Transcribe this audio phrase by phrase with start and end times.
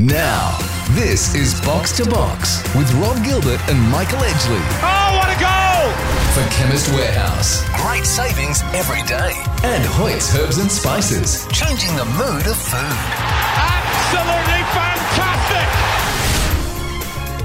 [0.00, 0.56] Now,
[0.92, 5.92] this is Box to Box with Rob Gilbert and Michael Edgley Oh, what a goal!
[6.32, 7.62] for Chemist Warehouse.
[7.82, 9.32] Great savings every day.
[9.62, 12.96] And Hoyt's Herbs and Spices, changing the mood of food.
[13.60, 15.68] Absolutely fantastic!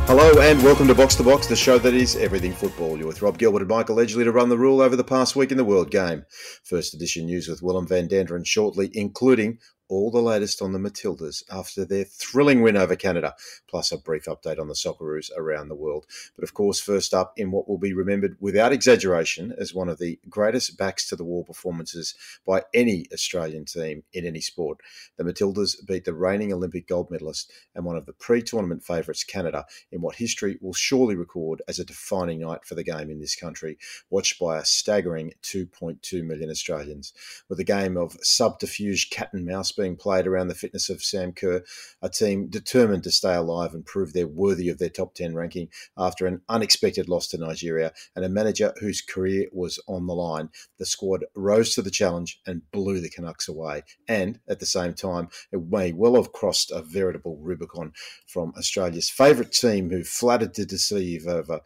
[0.08, 2.96] Hello and welcome to Box to Box, the show that is everything football.
[2.98, 5.52] You're with Rob Gilbert and Michael Edgley to run the rule over the past week
[5.52, 6.24] in the World Game.
[6.64, 11.44] First edition news with Willem van Danderen shortly, including all the latest on the Matildas
[11.52, 13.36] after their thrilling win over Canada,
[13.68, 16.06] plus a brief update on the Socceroos around the world.
[16.36, 20.00] But of course, first up in what will be remembered without exaggeration as one of
[20.00, 24.80] the greatest backs to the wall performances by any Australian team in any sport.
[25.18, 29.24] The Matildas beat the reigning Olympic gold medalist and one of the pre tournament favourites,
[29.24, 33.20] Canada, in what history will surely record as a defining night for the game in
[33.20, 33.78] this country,
[34.10, 37.14] watched by a staggering 2.2 million Australians.
[37.50, 41.32] With a game of subterfuge cat and mouse being played around the fitness of Sam
[41.32, 41.64] Kerr,
[42.02, 45.70] a team determined to stay alive and prove they're worthy of their top 10 ranking
[45.98, 50.50] after an unexpected loss to Nigeria and a manager whose career was on the line.
[50.80, 53.84] The squad rose to the challenge and blew the Canucks away.
[54.08, 57.94] And at the same time, it may well have crossed a veritable Rubicon
[58.28, 61.62] from Australia's favourite team who flattered to deceive over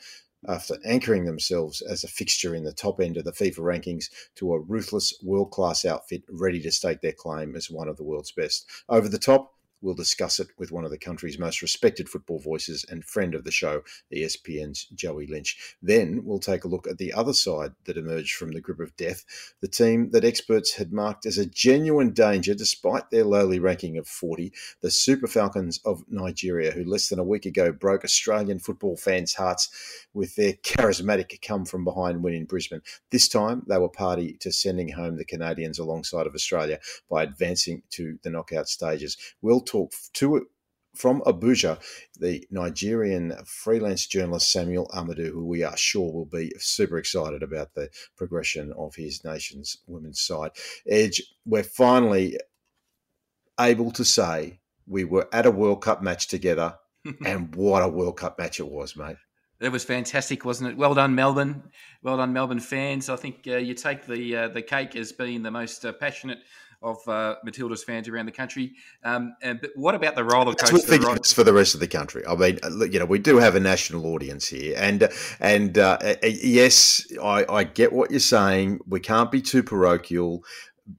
[0.47, 4.53] after anchoring themselves as a fixture in the top end of the FIFA rankings to
[4.53, 8.31] a ruthless world class outfit ready to stake their claim as one of the world's
[8.31, 8.65] best.
[8.87, 12.85] Over the top, we'll discuss it with one of the country's most respected football voices
[12.89, 13.81] and friend of the show,
[14.13, 15.75] ESPN's Joey Lynch.
[15.81, 18.95] Then we'll take a look at the other side that emerged from the grip of
[18.97, 19.25] death,
[19.61, 24.07] the team that experts had marked as a genuine danger despite their lowly ranking of
[24.07, 28.97] 40, the Super Falcons of Nigeria, who less than a week ago broke Australian football
[28.97, 29.69] fans' hearts
[30.13, 32.81] with their charismatic come from behind win in Brisbane.
[33.11, 37.83] This time they were party to sending home the Canadians alongside of Australia by advancing
[37.91, 39.17] to the knockout stages.
[39.41, 40.47] We'll talk to
[40.95, 41.79] from Abuja,
[42.19, 47.73] the Nigerian freelance journalist Samuel Ahmadu, who we are sure will be super excited about
[47.73, 50.51] the progression of his nation's women's side.
[50.87, 52.37] Edge, we're finally
[53.59, 56.75] able to say we were at a World Cup match together,
[57.25, 59.17] and what a World Cup match it was, mate.
[59.59, 60.77] That was fantastic, wasn't it?
[60.77, 61.63] Well done, Melbourne.
[62.01, 63.09] Well done, Melbourne fans.
[63.09, 66.39] I think uh, you take the uh, the cake as being the most uh, passionate
[66.81, 68.73] of uh, Matilda's fans around the country.
[69.03, 71.25] Um, and, but what about the roller That's what ride?
[71.25, 72.23] for the rest of the country.
[72.25, 75.09] I mean, uh, you know, we do have a national audience here, and
[75.39, 78.79] and uh, uh, yes, I, I get what you're saying.
[78.87, 80.43] We can't be too parochial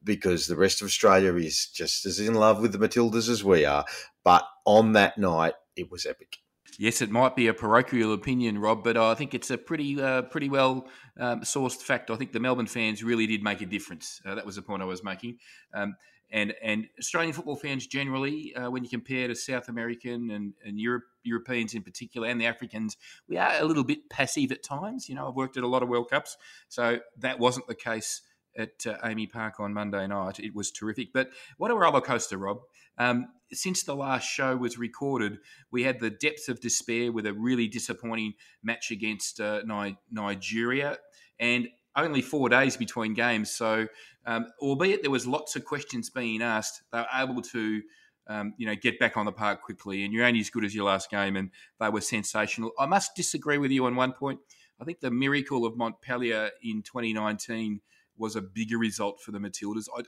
[0.05, 3.65] because the rest of Australia is just as in love with the Matildas as we
[3.65, 3.85] are.
[4.23, 6.39] But on that night, it was epic.
[6.79, 10.23] Yes, it might be a parochial opinion, Rob, but I think it's a pretty uh,
[10.23, 10.87] pretty well
[11.21, 12.11] um, sourced fact.
[12.11, 14.21] I think the Melbourne fans really did make a difference.
[14.25, 15.39] Uh, that was the point I was making.
[15.75, 15.97] Um,
[16.33, 20.79] and and Australian football fans generally, uh, when you compare to South American and, and
[20.79, 22.97] Europe, Europeans in particular, and the Africans,
[23.29, 25.09] we are a little bit passive at times.
[25.09, 26.37] You know, I've worked at a lot of World Cups,
[26.69, 28.23] so that wasn't the case
[28.57, 30.39] at uh, AAMI Park on Monday night.
[30.39, 31.13] It was terrific.
[31.13, 32.59] But what a roller coaster, Rob.
[32.99, 35.39] Um, since the last show was recorded,
[35.71, 40.99] we had the depths of despair with a really disappointing match against uh, Ni- Nigeria,
[41.41, 43.51] and only four days between games.
[43.51, 43.89] So,
[44.27, 47.83] um, albeit there was lots of questions being asked, they were able to.
[48.29, 50.73] Um, you know, get back on the park quickly, and you're only as good as
[50.73, 51.51] your last game, and
[51.81, 52.71] they were sensational.
[52.79, 54.39] I must disagree with you on one point.
[54.81, 57.81] I think the miracle of Montpellier in 2019
[58.17, 59.89] was a bigger result for the Matildas.
[59.97, 60.03] I,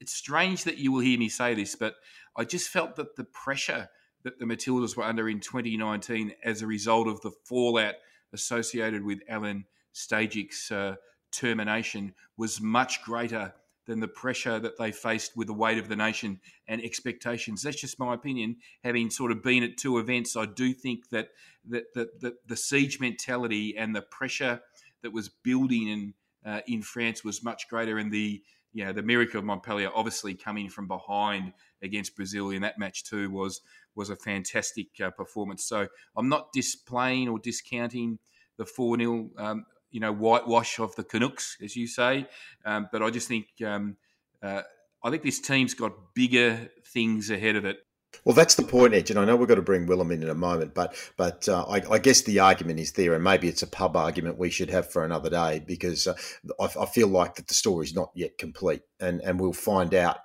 [0.00, 1.96] it's strange that you will hear me say this, but
[2.34, 3.90] I just felt that the pressure
[4.22, 7.94] that the Matildas were under in 2019 as a result of the fallout
[8.32, 9.64] associated with Alen
[9.96, 10.96] Stajcic's uh,
[11.32, 13.54] termination was much greater
[13.86, 17.62] than the pressure that they faced with the weight of the nation and expectations.
[17.62, 18.56] That's just my opinion.
[18.84, 21.28] Having sort of been at two events, I do think that
[21.68, 24.60] that the, the, the siege mentality and the pressure
[25.02, 26.14] that was building in
[26.44, 28.42] uh, in France was much greater, and the
[28.72, 31.52] you know the miracle of Montpellier obviously coming from behind
[31.82, 33.60] against Brazil in that match too was
[33.94, 35.64] was a fantastic uh, performance.
[35.64, 38.18] So I'm not displaying or discounting
[38.58, 42.26] the four 0 um, you know whitewash of the Canucks, as you say,
[42.64, 43.96] um, but I just think um,
[44.42, 44.62] uh,
[45.02, 47.78] I think this team's got bigger things ahead of it.
[48.24, 50.28] Well, that's the point, Edge, and I know we've got to bring Willem in in
[50.28, 53.62] a moment, but but uh, I, I guess the argument is there, and maybe it's
[53.62, 56.14] a pub argument we should have for another day because uh,
[56.60, 60.18] I, I feel like that the story's not yet complete, and and we'll find out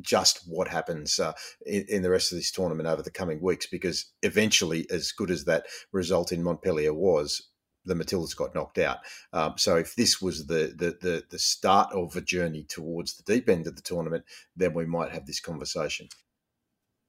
[0.00, 1.32] just what happens uh,
[1.66, 5.30] in, in the rest of this tournament over the coming weeks because eventually, as good
[5.30, 7.50] as that result in Montpellier was,
[7.84, 8.98] the Matildas got knocked out.
[9.32, 13.24] Um, so if this was the, the the the start of a journey towards the
[13.32, 14.24] deep end of the tournament,
[14.56, 16.08] then we might have this conversation.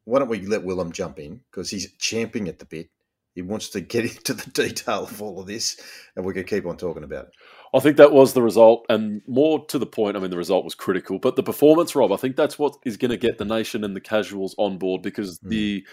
[0.05, 2.89] why don't we let Willem jump in because he's champing at the bit.
[3.33, 5.79] He wants to get into the detail of all of this,
[6.15, 7.31] and we can keep on talking about it.
[7.73, 10.15] I think that was the result, and more to the point.
[10.15, 12.97] I mean, the result was critical, but the performance, Rob, I think that's what is
[12.97, 15.49] going to get the nation and the casuals on board because mm.
[15.49, 15.85] the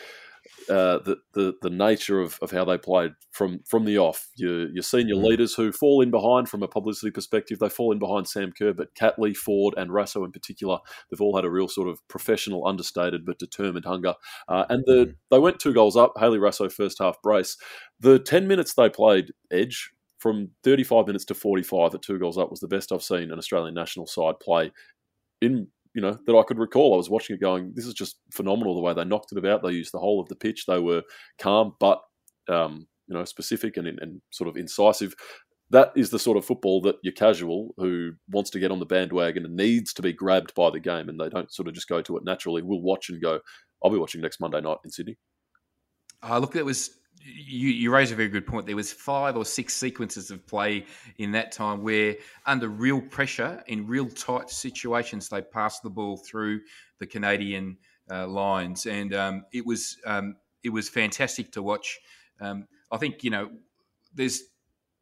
[0.68, 4.28] uh, the, the the nature of, of how they played from from the off.
[4.36, 5.24] Your your senior mm.
[5.24, 8.72] leaders who fall in behind from a publicity perspective, they fall in behind Sam Kerr,
[8.72, 10.78] but Catley, Foord, and Raso in particular,
[11.10, 14.14] they've all had a real sort of professional, understated but determined hunger.
[14.48, 15.14] Uh, and the mm.
[15.30, 16.14] they went two goals up.
[16.18, 17.56] Hayley Raso first half brace.
[18.00, 22.48] The ten minutes they played Edge from 35 minutes to 45 at two goals up
[22.48, 24.70] was the best I've seen an Australian national side play
[25.40, 26.94] in you know that I could recall.
[26.94, 29.62] I was watching it going, this is just phenomenal the way they knocked it about.
[29.62, 30.66] They used the whole of the pitch.
[30.66, 31.02] They were
[31.38, 32.00] calm, but
[32.48, 35.14] um, you know specific and, and sort of incisive.
[35.70, 38.86] That is the sort of football that your casual who wants to get on the
[38.86, 41.88] bandwagon and needs to be grabbed by the game, and they don't sort of just
[41.88, 42.62] go to it naturally.
[42.62, 43.40] Will watch and go.
[43.82, 45.16] I'll be watching next Monday night in Sydney.
[46.22, 48.66] Uh, look, it was you, you raise a very good point.
[48.66, 50.86] There was five or six sequences of play
[51.18, 52.16] in that time where,
[52.46, 56.60] under real pressure in real tight situations, they passed the ball through
[56.98, 57.76] the Canadian
[58.10, 62.00] uh, lines, and um, it was um, it was fantastic to watch.
[62.40, 63.50] Um, I think you know
[64.14, 64.42] there's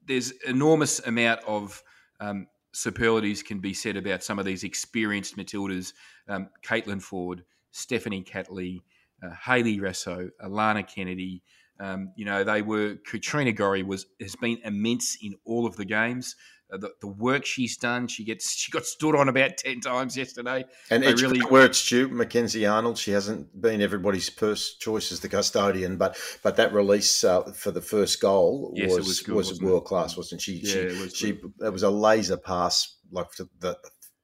[0.07, 1.83] there's enormous amount of
[2.21, 5.93] um, superlatives can be said about some of these experienced Matildas,
[6.29, 7.41] um, Caitlin Foord,
[7.71, 8.81] Stephanie Catley,
[9.23, 11.43] uh, Hayley Raso, Alanna Kennedy.
[11.81, 15.87] Um, you know, they were Katrina Gorry was has been immense in all of the
[15.87, 16.37] games.
[16.73, 20.17] Uh, the, the, work she's done, she gets she got stood on about ten times
[20.17, 20.65] yesterday.
[20.91, 22.99] And it's really where it's due, Mackenzie Arnold.
[22.99, 27.71] She hasn't been everybody's first choice as the custodian, but but that release uh, for
[27.71, 30.61] the first goal yes, was was, good, was world class, wasn't she?
[30.63, 33.79] Yeah, she, it was she it was a laser pass, like to the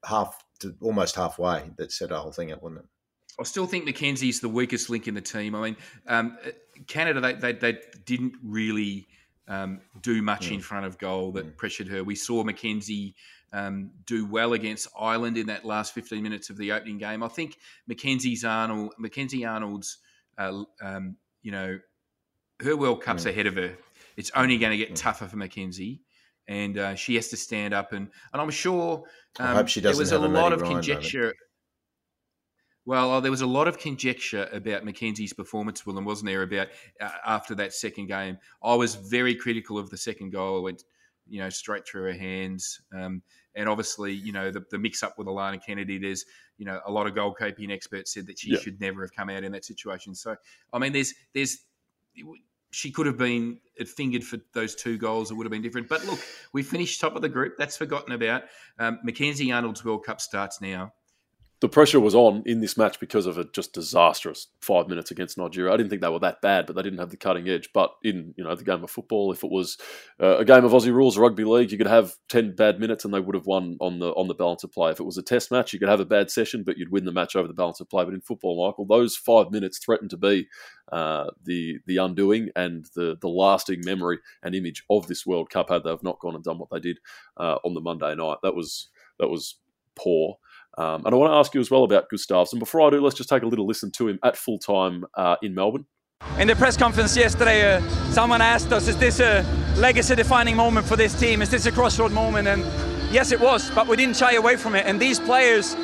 [0.04, 2.86] half to almost halfway that set the whole thing up, wasn't it?
[3.38, 5.54] I still think Mackenzie's the weakest link in the team.
[5.54, 5.76] I mean,
[6.06, 6.38] um,
[6.86, 9.06] Canada they, they, they didn't really
[9.48, 12.02] um, do much in front of goal that pressured her.
[12.02, 13.14] We saw Mackenzie
[13.52, 17.22] um, do well against Ireland in that last 15 minutes of the opening game.
[17.22, 19.98] I think Mackenzie's Arnold, Mackenzie Arnold's,
[20.36, 21.78] uh, um, you know,
[22.60, 23.76] her World Cup's ahead of her.
[24.16, 26.00] It's only going to get tougher for Mackenzie
[26.48, 29.02] and uh, she has to stand up and and I'm sure
[29.38, 31.34] um, I hope she doesn't there was a lot of Ryan conjecture.
[32.86, 36.42] Well, oh, there was a lot of conjecture about Mackenzie's performance, Willem, wasn't there?
[36.42, 36.68] About
[37.00, 40.58] uh, after that second game, I was very critical of the second goal.
[40.58, 40.84] It went,
[41.28, 43.22] you know, straight through her hands, um,
[43.56, 45.98] and obviously, you know, the, the mix-up with Alanna Kennedy.
[45.98, 46.24] There's,
[46.58, 48.60] you know, a lot of goalkeeping experts said that she yeah.
[48.60, 50.14] should never have come out in that situation.
[50.14, 50.36] So,
[50.72, 51.58] I mean, there's, there's,
[52.70, 55.32] she could have been fingered for those two goals.
[55.32, 55.88] It would have been different.
[55.88, 56.20] But look,
[56.52, 57.54] we finished top of the group.
[57.58, 58.44] That's forgotten about.
[58.78, 60.92] Um, Mackenzie Arnold's World Cup starts now
[61.60, 65.38] the pressure was on in this match because of a just disastrous five minutes against
[65.38, 65.72] Nigeria.
[65.72, 67.70] I didn't think they were that bad, but they didn't have the cutting edge.
[67.72, 69.78] But in you know the game of football, if it was
[70.20, 73.14] uh, a game of Aussie rules rugby league, you could have ten bad minutes and
[73.14, 74.90] they would have won on the on the balance of play.
[74.90, 77.06] If it was a Test match, you could have a bad session, but you'd win
[77.06, 78.04] the match over the balance of play.
[78.04, 80.48] But in football, Michael, those five minutes threatened to be
[80.92, 85.70] uh, the the undoing and the the lasting memory and image of this World Cup
[85.70, 86.98] had they have not gone and done what they did
[87.38, 88.38] uh, on the Monday night.
[88.42, 89.56] That was that was
[89.94, 90.36] poor.
[90.78, 92.58] Um, and I want to ask you as well about Gustavsson.
[92.58, 95.36] Before I do, let's just take a little listen to him at full time uh,
[95.42, 95.86] in Melbourne.
[96.38, 97.80] In the press conference yesterday, uh,
[98.10, 99.42] someone asked us, is this a
[99.76, 101.40] legacy defining moment for this team?
[101.40, 102.48] Is this a crossroad moment?
[102.48, 102.62] And
[103.12, 104.86] yes, it was, but we didn't shy away from it.
[104.86, 105.74] And these players,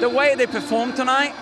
[0.00, 1.34] the way they performed tonight,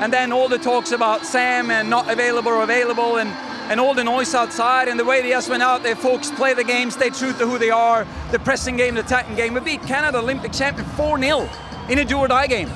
[0.00, 3.30] and then all the talks about Sam and not available or available, and,
[3.70, 6.54] and all the noise outside, and the way they just went out there, folks play
[6.54, 9.54] the game, stay true to who they are, the pressing game, the attacking game.
[9.54, 11.48] We beat Canada, Olympic champion, 4 0
[11.92, 12.70] in a do or die game.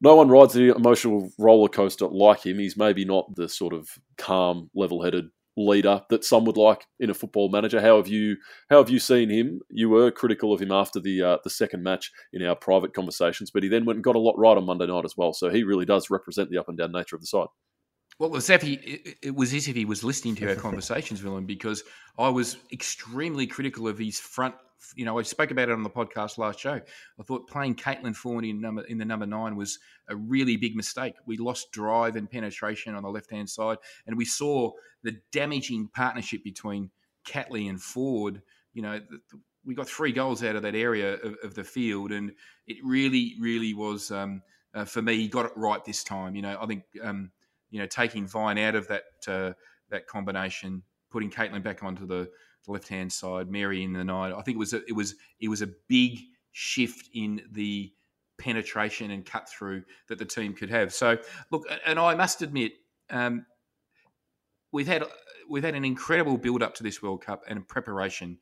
[0.00, 2.58] No one rides the emotional roller coaster like him.
[2.58, 7.14] He's maybe not the sort of calm, level-headed leader that some would like in a
[7.14, 7.80] football manager.
[7.80, 8.36] How have you
[8.68, 9.60] how have you seen him?
[9.70, 13.50] You were critical of him after the uh, the second match in our private conversations,
[13.50, 15.32] but he then went and got a lot right on Monday night as well.
[15.32, 17.48] So he really does represent the up and down nature of the side.
[18.18, 18.74] Well, it was, if he,
[19.20, 21.82] it was as if he was listening to our conversations, Willem, because
[22.18, 24.54] I was extremely critical of his front
[24.94, 26.74] you know, I spoke about it on the podcast last show.
[26.74, 29.78] I thought playing Caitlin Foord in number in the number nine was
[30.08, 31.14] a really big mistake.
[31.26, 35.88] We lost drive and penetration on the left hand side, and we saw the damaging
[35.88, 36.90] partnership between
[37.26, 38.42] Catley and Foord.
[38.74, 39.00] You know,
[39.64, 42.32] we got three goals out of that area of, of the field, and
[42.66, 44.42] it really, really was um,
[44.74, 45.16] uh, for me.
[45.16, 46.36] He got it right this time.
[46.36, 47.30] You know, I think um,
[47.70, 49.52] you know taking Vine out of that uh,
[49.90, 52.30] that combination, putting Caitlin back onto the
[52.68, 54.32] left hand side, Mary in the night.
[54.32, 56.20] I think it was a, it was it was a big
[56.52, 57.92] shift in the
[58.38, 60.92] penetration and cut through that the team could have.
[60.92, 61.18] So,
[61.50, 62.72] look, and I must admit,
[63.10, 63.46] um,
[64.72, 65.04] we've had
[65.48, 68.38] we've had an incredible build up to this World Cup and preparation.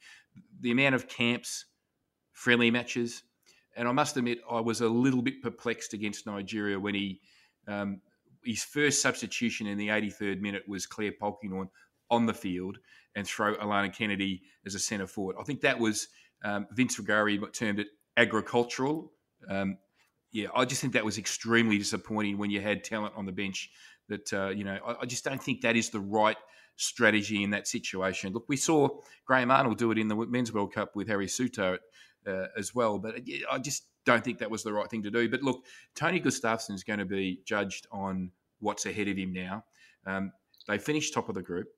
[0.61, 1.67] The amount of camps,
[2.33, 3.23] friendly matches,
[3.77, 7.21] and I must admit, I was a little bit perplexed against Nigeria when he
[7.67, 8.01] um,
[8.45, 11.69] his first substitution in the 83rd minute was Claire Polkinghorne
[12.15, 12.79] on the field
[13.15, 15.37] and throw Alanna Kennedy as a centre forward.
[15.39, 16.09] I think that was
[16.45, 19.13] um, Vince Rugari termed it agricultural.
[19.49, 19.79] Um,
[20.33, 23.71] yeah, I just think that was extremely disappointing when you had talent on the bench.
[24.09, 26.37] That uh, you know, I, I, just don't think that is the right
[26.77, 28.33] strategy in that situation.
[28.33, 28.89] Look, we saw
[29.25, 31.79] Graham Arnold do it in the Men's World Cup with Harry Souttar
[32.27, 33.15] uh, as well, but
[33.51, 35.29] I just don't think that was the right thing to do.
[35.29, 38.31] But look, Tony Gustavsson is going to be judged on
[38.61, 39.65] what's ahead of him now.
[40.07, 40.33] Um,
[40.67, 41.69] they finished top of the group.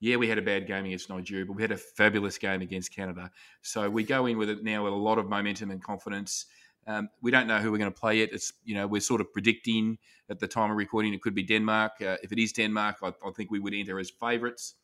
[0.00, 2.94] Yeah, we had a bad game against Nigeria, but we had a fabulous game against
[2.94, 3.30] Canada.
[3.60, 6.46] So we go in with it now with a lot of momentum and confidence.
[6.86, 8.30] Um, we don't know who we're going to play yet.
[8.32, 9.98] It's you know we're sort of predicting
[10.30, 11.92] at the time of recording it could be Denmark.
[12.00, 14.74] Uh, if it is Denmark, I, I, think we would enter as favourites.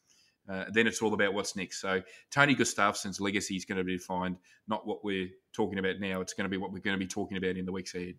[0.48, 1.80] Uh, then it's all about what's next.
[1.80, 4.36] So Tony Gustavsson's legacy is going to be defined,
[4.68, 6.20] not what we're talking about now.
[6.20, 8.14] It's going to be what we're going to be talking about in the weeks ahead.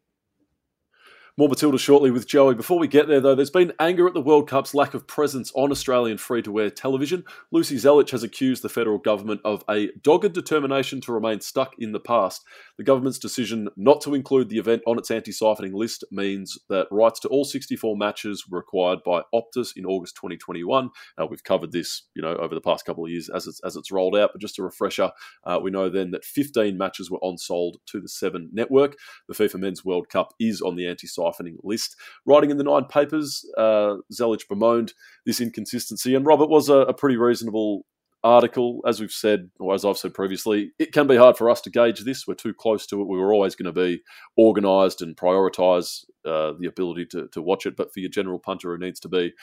[1.39, 2.55] More Matilda shortly with Joey.
[2.55, 5.51] Before we get there, though, there's been anger at the World Cup's lack of presence
[5.53, 7.23] on Australian free to air television.
[7.51, 11.91] Lucy Zelic has accused the federal government of a dogged determination to remain stuck in
[11.91, 12.43] the past.
[12.79, 16.87] The government's decision not to include the event on its anti siphoning list means that
[16.89, 20.89] rights to all 64 matches were acquired by Optus in August 2021.
[21.21, 23.75] Uh, we've covered this, you know, over the past couple of years as it's, as
[23.75, 25.11] it's rolled out, but just a refresher,
[25.43, 28.95] uh, we know then that 15 matches were on sold to the Seven network.
[29.27, 31.95] The FIFA Men's World Cup is on the anti siphoning siphoning list.
[32.25, 34.93] Writing in the nine papers, uh, Zelic bemoaned
[35.25, 37.85] this inconsistency, and Robert was a, a pretty reasonable
[38.23, 38.81] article.
[38.85, 41.69] As we've said, or as I've said previously, it can be hard for us to
[41.69, 42.27] gauge this.
[42.27, 43.07] We're too close to it.
[43.07, 44.01] We were always going to be
[44.37, 47.75] organised and prioritise uh, the ability to, to watch it.
[47.75, 49.33] But for your general punter who needs to be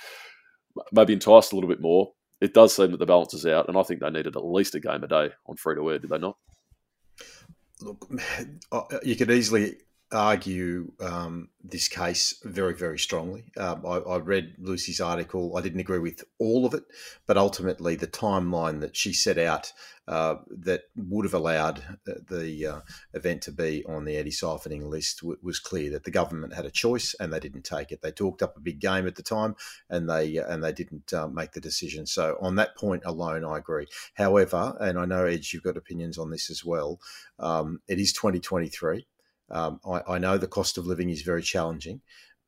[0.92, 3.68] maybe enticed a little bit more, it does seem that the balance is out.
[3.68, 5.98] And I think they needed at least a game a day on free to air,
[5.98, 6.36] did they not?
[7.80, 8.10] Look,
[9.02, 9.76] you could easily
[10.14, 13.44] argue um, this case very, very strongly.
[13.56, 15.56] Um, I, I, read Lucy's article.
[15.56, 16.84] I didn't agree with all of it,
[17.26, 19.72] but ultimately the timeline that she set out
[20.06, 22.80] uh, that would have allowed the uh,
[23.14, 26.70] event to be on the anti-siphoning list w- was clear that the government had a
[26.70, 28.02] choice and they didn't take it.
[28.02, 29.56] They talked up a big game at the time
[29.88, 32.06] and they uh, and they didn't uh, make the decision.
[32.06, 33.86] So on that point alone, I agree.
[34.14, 37.00] However, and I know Edge, you've got opinions on this as well.
[37.38, 39.06] Um, it is 2023.
[39.50, 42.00] Um, I, I, know the cost of living is very challenging,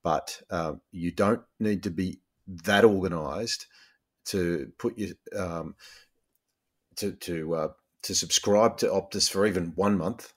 [0.03, 2.21] but um, you don't need to be
[2.65, 3.67] that organised
[4.27, 5.75] to put your um,
[6.97, 7.69] to to uh,
[8.05, 10.33] to subscribe to Optus for even one month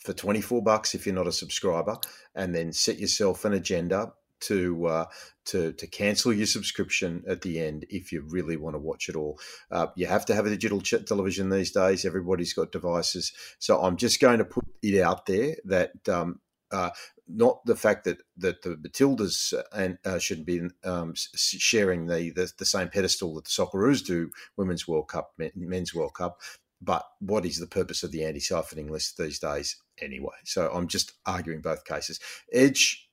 [0.00, 1.96] for twenty four bucks if you're not a subscriber,
[2.34, 5.04] and then set yourself an agenda to uh,
[5.46, 9.16] to to cancel your subscription at the end if you really want to watch it
[9.16, 9.38] all.
[9.70, 12.04] Uh, you have to have a digital television these days.
[12.04, 16.08] Everybody's got devices, so I'm just going to put it out there that.
[16.08, 16.88] Um, uh,
[17.28, 22.30] not the fact that, that the Matildas uh, and uh, should be um, sharing the,
[22.30, 26.40] the, the same pedestal that the Socceroos do, Women's World Cup, Men's World Cup,
[26.82, 30.34] but what is the purpose of the anti-siphoning list these days anyway?
[30.44, 32.18] So I'm just arguing both cases.
[32.52, 33.08] Edge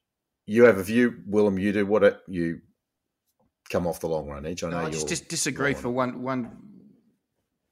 [0.50, 1.60] you have a view, Willem.
[1.60, 2.62] You do what it, you
[3.70, 4.63] come off the long run edge.
[4.63, 6.58] I know no, I just, disagree for one one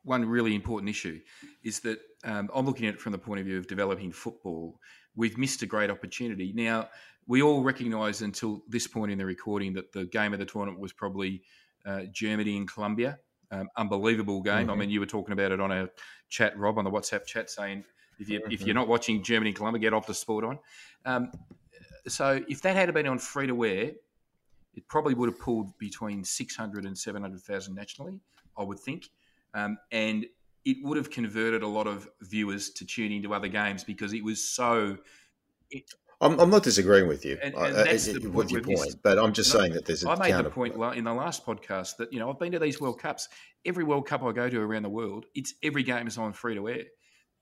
[0.04, 1.20] one really important issue
[1.64, 4.80] is that um, I'm looking at it from the point of view of developing football.
[5.16, 6.54] We've missed a great opportunity.
[6.56, 6.90] Now
[7.26, 10.80] we all recognise until this point in the recording that the game of the tournament
[10.80, 11.42] was probably
[11.84, 13.18] uh, Germany and Colombia.
[13.50, 14.54] Um, unbelievable game.
[14.54, 14.70] Mm-hmm.
[14.70, 15.90] I mean, you were talking about it on a
[16.30, 17.86] chat, Rob, on the WhatsApp chat, saying
[18.20, 18.52] if you mm-hmm.
[18.52, 20.60] if you're not watching Germany and Colombia, get off the sport on.
[21.06, 21.32] Um,
[22.08, 23.92] so if that had been on free to wear,
[24.76, 28.20] it probably would have pulled between 600 and 700,000 nationally,
[28.58, 29.10] I would think.
[29.54, 30.26] Um, and
[30.66, 34.24] it would have converted a lot of viewers to tune into other games because it
[34.24, 34.98] was so.
[35.72, 38.96] It, I'm, I'm, not disagreeing with you and, and I, that's the with your point,
[39.04, 41.46] but I'm just no, saying that there's a I made the point in the last
[41.46, 43.30] podcast that you know I've been to these World Cups.
[43.66, 46.56] Every World Cup I go to around the world, it's every game is on free
[46.56, 46.84] to air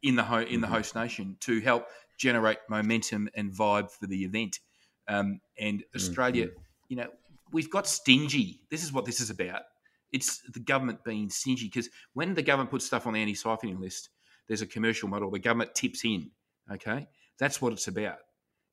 [0.03, 0.75] in the ho- in the mm-hmm.
[0.75, 4.59] host nation to help generate momentum and vibe for the event.
[5.07, 6.59] Um, and Australia, mm-hmm.
[6.89, 7.09] you know,
[7.51, 8.61] we've got stingy.
[8.69, 9.63] This is what this is about.
[10.11, 14.09] It's the government being stingy because when the government puts stuff on the anti-siphoning list,
[14.47, 15.29] there's a commercial model.
[15.29, 16.31] The government tips in.
[16.71, 17.07] Okay,
[17.37, 18.17] that's what it's about.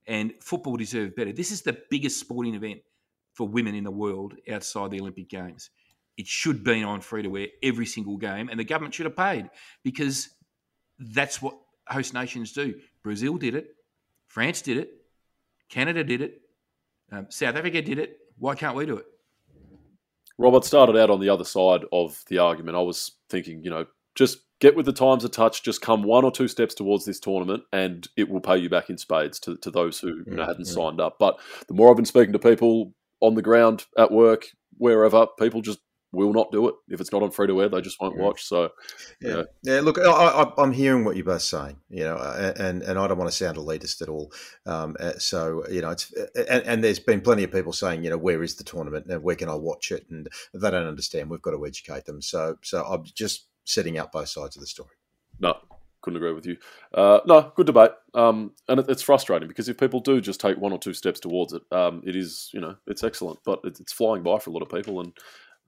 [0.07, 1.33] And football deserves better.
[1.33, 2.81] This is the biggest sporting event
[3.35, 5.71] for women in the world outside the Olympic Games.
[6.17, 9.17] It should be on free to air every single game, and the government should have
[9.17, 9.51] paid
[9.83, 10.29] because
[10.99, 11.57] that's what
[11.89, 12.75] host nations do.
[13.03, 13.75] Brazil did it,
[14.29, 14.95] France did it.
[15.69, 16.41] Canada did it.
[17.11, 18.19] Um, South Africa did it.
[18.39, 19.07] Why can't we do it?
[20.39, 22.77] Robert started out on the other side of the argument.
[22.77, 26.25] I was thinking, you know, just get with the times a touch, just come one
[26.25, 29.57] or two steps towards this tournament, and it will pay you back in spades to,
[29.59, 30.73] to those who you know, hadn't yeah.
[30.73, 31.17] signed up.
[31.19, 34.47] But the more I've been speaking to people on the ground, at work,
[34.79, 35.81] wherever, people just
[36.13, 37.69] will not do it if it's not on free to air.
[37.69, 38.45] They just won't watch.
[38.45, 38.71] So,
[39.21, 39.81] yeah, yeah.
[39.81, 43.31] Look, I, am hearing what you're both saying, you know, and and I don't want
[43.31, 44.33] to sound elitist at all.
[44.67, 48.11] Um, uh, so you know, it's and, and, there's been plenty of people saying, you
[48.11, 49.07] know, where is the tournament?
[49.07, 50.07] And where can I watch it?
[50.11, 51.31] And they don't understand.
[51.31, 52.21] We've got to educate them.
[52.21, 54.91] So so I'm just setting out both sides of the story.
[55.41, 55.57] No,
[56.03, 56.59] couldn't agree with you.
[56.93, 57.93] Uh, no, good debate.
[58.15, 61.21] Um, and it, it's frustrating because if people do just take one or two steps
[61.21, 64.51] towards it, um, it is, you know, it's excellent, but it's, it's flying by for
[64.51, 65.01] a lot of people.
[65.01, 65.13] And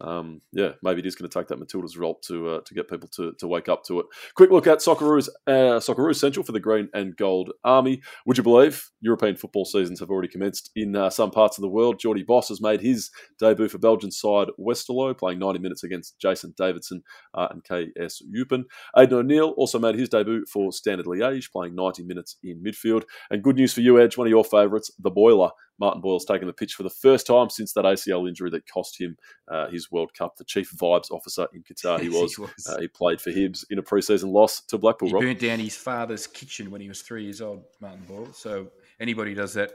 [0.04, 2.88] um, yeah, maybe it is going to take that Matilda's result to uh, to get
[2.88, 4.06] people to, to wake up to it.
[4.34, 8.02] Quick look at Socceroos uh, Socceroos Central for the Green and Gold Army.
[8.26, 11.68] Would you believe European football seasons have already commenced in uh, some parts of the
[11.68, 11.98] world?
[11.98, 16.54] Jordy Bos has made his debut for Belgian side Westerlo, playing 90 minutes against Jason
[16.56, 18.64] Davidson uh, and KS Eupen.
[18.96, 23.04] Aidan O'Neill also made his debut for Standard Liège, playing 90 minutes in midfield.
[23.30, 26.46] And good news for you, Edge, one of your favourites, the Boiler Martin Boyle's taken
[26.46, 29.16] the pitch for the first time since that ACL injury that cost him
[29.48, 30.36] uh, his World Cup.
[30.36, 32.34] The chief vibes officer in Qatar, he was.
[32.36, 32.66] he, was.
[32.68, 35.08] Uh, he played for Hibs in a preseason loss to Blackpool.
[35.08, 35.22] He Rob.
[35.22, 38.32] burnt down his father's kitchen when he was three years old, Martin Boyle.
[38.32, 38.68] So
[39.00, 39.72] anybody who does that,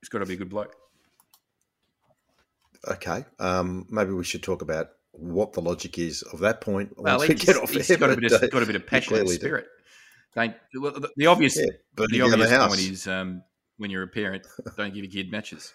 [0.00, 0.74] it's got to be a good bloke.
[2.88, 6.92] Okay, um, maybe we should talk about what the logic is of that point.
[6.96, 9.66] Well, we he's, he's got, a bit of, got a bit of passion and spirit.
[10.34, 13.42] Don't, well, the obvious, yeah, the obvious point is um,
[13.82, 14.46] when you're a parent,
[14.76, 15.74] don't give your kid matches.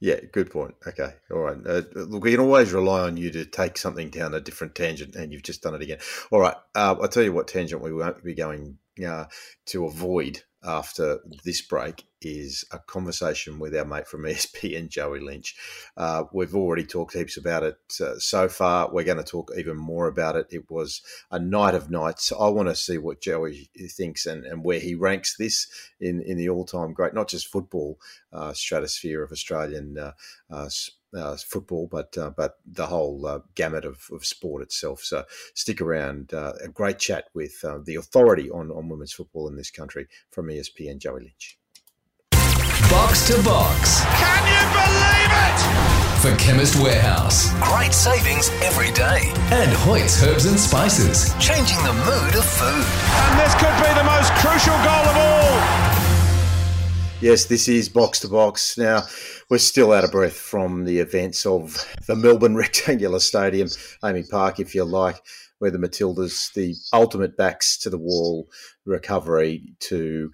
[0.00, 0.74] Yeah, good point.
[0.86, 1.56] Okay, all right.
[1.66, 5.16] Uh, look, we can always rely on you to take something down a different tangent,
[5.16, 5.98] and you've just done it again.
[6.30, 9.26] All right, uh, I'll tell you what tangent we won't be going uh,
[9.66, 15.56] to avoid after this break is a conversation with our mate from ESPN, Joey Lynch.
[15.96, 18.92] Uh, we've already talked heaps about it uh, so far.
[18.92, 20.46] We're going to talk even more about it.
[20.50, 22.32] It was a night of nights.
[22.32, 25.66] I want to see what Joey thinks and, and where he ranks this
[26.00, 27.98] in, in the all time great, not just football
[28.32, 30.12] uh, stratosphere of Australian uh,
[31.16, 35.02] uh, football, but uh, but the whole uh, gamut of, of, sport itself.
[35.02, 36.32] So stick around.
[36.32, 40.06] Uh, a great chat with uh, the authority on, on women's football in this country
[40.30, 41.58] from ESPN, Joey Lynch.
[42.90, 44.04] Box to box.
[44.04, 45.92] Can you believe it?
[46.20, 47.50] For Chemist Warehouse.
[47.60, 49.32] Great savings every day.
[49.50, 51.34] And Hoyt's Herbs and Spices.
[51.40, 52.86] Changing the mood of food.
[53.26, 55.91] And this could be the most crucial goal of all.
[57.22, 58.76] Yes, this is box to box.
[58.76, 59.04] Now,
[59.48, 63.68] we're still out of breath from the events of the Melbourne Rectangular Stadium,
[64.02, 65.22] AAMI Park, if you like,
[65.60, 68.48] where the Matildas, the ultimate backs to the wall
[68.84, 70.32] recovery to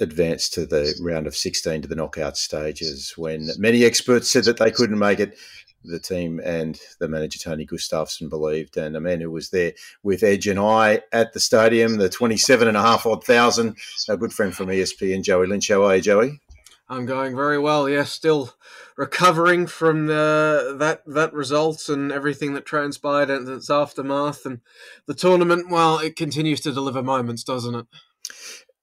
[0.00, 4.56] advance to the round of 16 to the knockout stages when many experts said that
[4.56, 5.38] they couldn't make it
[5.84, 10.22] the team and the manager Tony Gustavsson believed, and a man who was there with
[10.22, 13.76] Edge and I at the stadium, the 27 and a half odd thousand,
[14.08, 15.68] a good friend from ESPN, Joey Lynch.
[15.68, 16.40] How are you, Joey?
[16.88, 17.88] I'm going very well.
[17.88, 18.50] Yes, yeah, still
[18.96, 24.60] recovering from the, that that result and everything that transpired and its aftermath, and
[25.06, 25.70] the tournament.
[25.70, 27.86] Well, it continues to deliver moments, doesn't it?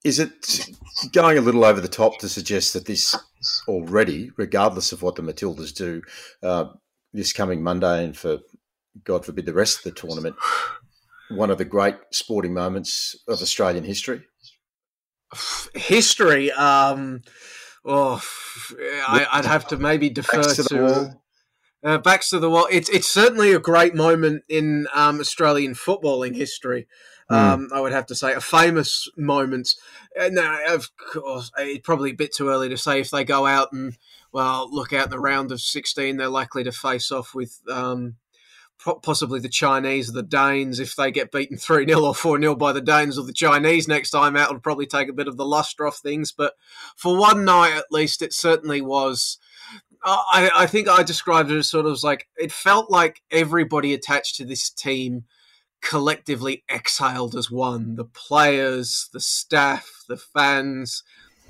[0.04, 0.72] Is it
[1.14, 3.16] going a little over the top to suggest that this
[3.68, 6.02] already, regardless of what the Matildas do,
[6.42, 6.66] uh,
[7.14, 8.40] this coming Monday and for
[9.04, 10.36] God forbid the rest of the tournament,
[11.30, 14.24] one of the great sporting moments of Australian history?
[15.74, 16.52] History.
[16.52, 17.22] Um,
[17.86, 18.22] oh,
[19.08, 21.16] I, would have to maybe defer to, to
[21.84, 22.68] uh, backs to the wall.
[22.72, 26.88] It's it's certainly a great moment in um, Australian footballing history.
[27.30, 27.36] Hmm.
[27.36, 27.76] Um, mm.
[27.76, 29.76] I would have to say a famous moment.
[30.20, 33.46] Uh, now, of course, it's probably a bit too early to say if they go
[33.46, 33.98] out and
[34.34, 38.16] well, look out the round of 16, they're likely to face off with um,
[39.02, 40.80] possibly the Chinese or the Danes.
[40.80, 43.88] If they get beaten 3 0 or 4 0 by the Danes or the Chinese
[43.88, 46.32] next time out, it'll probably take a bit of the luster off things.
[46.32, 46.54] But
[46.96, 49.38] for one night at least, it certainly was.
[50.04, 54.36] I, I think I described it as sort of like it felt like everybody attached
[54.38, 55.26] to this team
[55.82, 61.04] collectively exhaled as one the players, the staff, the fans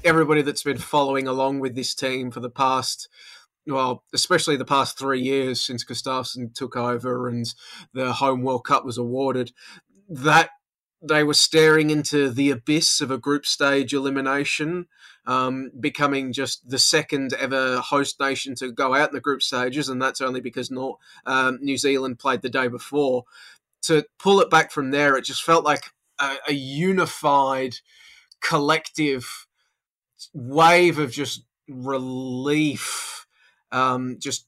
[0.03, 3.07] everybody that's been following along with this team for the past
[3.67, 7.53] well, especially the past three years since Gustavsson took over and
[7.93, 9.51] the home World Cup was awarded,
[10.09, 10.49] that
[11.01, 14.87] they were staring into the abyss of a group stage elimination,
[15.25, 19.89] um, becoming just the second ever host nation to go out in the group stages,
[19.89, 23.23] and that's only because North, um, New Zealand played the day before.
[23.83, 25.85] To pull it back from there, it just felt like
[26.19, 27.75] a, a unified,
[28.39, 29.47] collective
[30.33, 33.25] wave of just relief,
[33.71, 34.45] um, just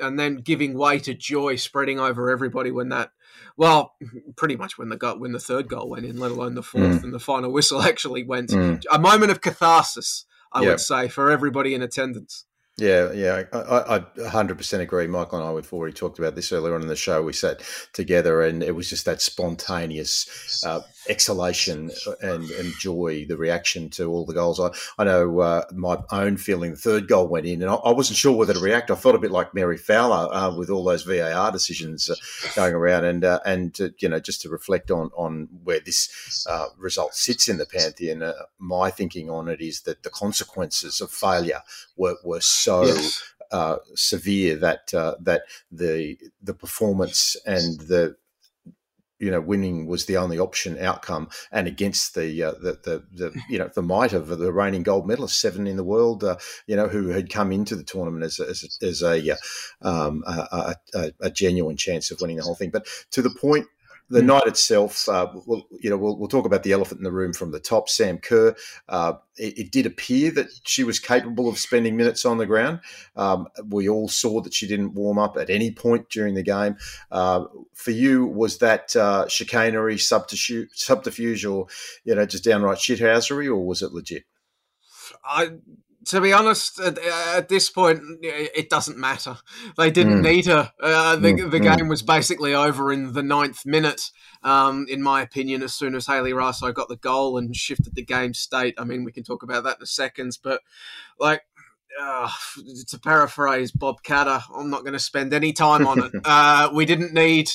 [0.00, 3.10] and then giving way to joy spreading over everybody when that
[3.56, 3.94] well
[4.36, 7.00] pretty much when the got when the third goal went in let alone the fourth
[7.00, 7.04] mm.
[7.04, 8.82] and the final whistle actually went mm.
[8.90, 12.44] a moment of catharsis i would say for everybody in attendance
[12.78, 15.06] yeah, yeah, I, I, 100% agree.
[15.06, 17.22] Michael and I, we've already talked about this earlier on in the show.
[17.22, 17.60] We sat
[17.92, 24.06] together and it was just that spontaneous uh, exhalation and, and joy, the reaction to
[24.06, 24.60] all the goals.
[24.60, 27.92] I, I know uh, my own feeling, the third goal went in and I, I,
[27.92, 28.90] wasn't sure whether to react.
[28.90, 32.14] I felt a bit like Mary Fowler uh, with all those VAR decisions uh,
[32.54, 36.46] going around and, uh, and to, you know, just to reflect on, on where this
[36.48, 41.10] uh, result sits in the Pantheon, my thinking on it is that the consequences of
[41.10, 41.62] failure
[41.96, 43.22] were, were so yes.
[43.50, 48.16] uh, severe that uh, that the the performance and the
[49.22, 53.40] you know winning was the only option outcome and against the uh, the, the, the
[53.48, 56.76] you know the might of the reigning gold medalist seven in the world uh, you
[56.76, 59.36] know who had come into the tournament as a, as a, as a, uh,
[59.82, 62.70] um, a, a, a genuine chance of winning the whole thing.
[62.70, 63.66] But to the point
[64.12, 64.26] the mm.
[64.26, 67.32] night itself, uh, we'll, you know, we'll, we'll, talk about the elephant in the room
[67.32, 67.88] from the top.
[67.88, 68.54] Sam Kerr,
[68.88, 72.80] uh, it, it, did appear that she was capable of spending minutes on the ground.
[73.16, 76.76] Um, we all saw that she didn't warm up at any point during the game.
[77.10, 81.68] Uh, for you, was that uh, chicanery, subterfuge, subterfuge, or
[82.04, 84.24] you know, just downright shithousery, or was it legit?
[85.24, 85.52] I
[86.06, 89.36] to be honest, at, at, this point, it doesn't matter.
[89.76, 90.24] They didn't mm.
[90.24, 90.72] need her.
[90.80, 91.50] Uh, the, mm.
[91.50, 91.76] the mm.
[91.76, 94.10] game was basically over in the ninth minute,
[94.42, 98.04] um, in my opinion, as soon as Hayley Raso got the goal and shifted the
[98.04, 98.74] game state.
[98.78, 100.60] I mean, we can talk about that in a second, but
[101.18, 101.42] like,
[102.00, 102.28] uh,
[102.88, 106.12] to paraphrase Bob Katter, I'm not going to spend any time on it.
[106.24, 107.50] Uh, we didn't need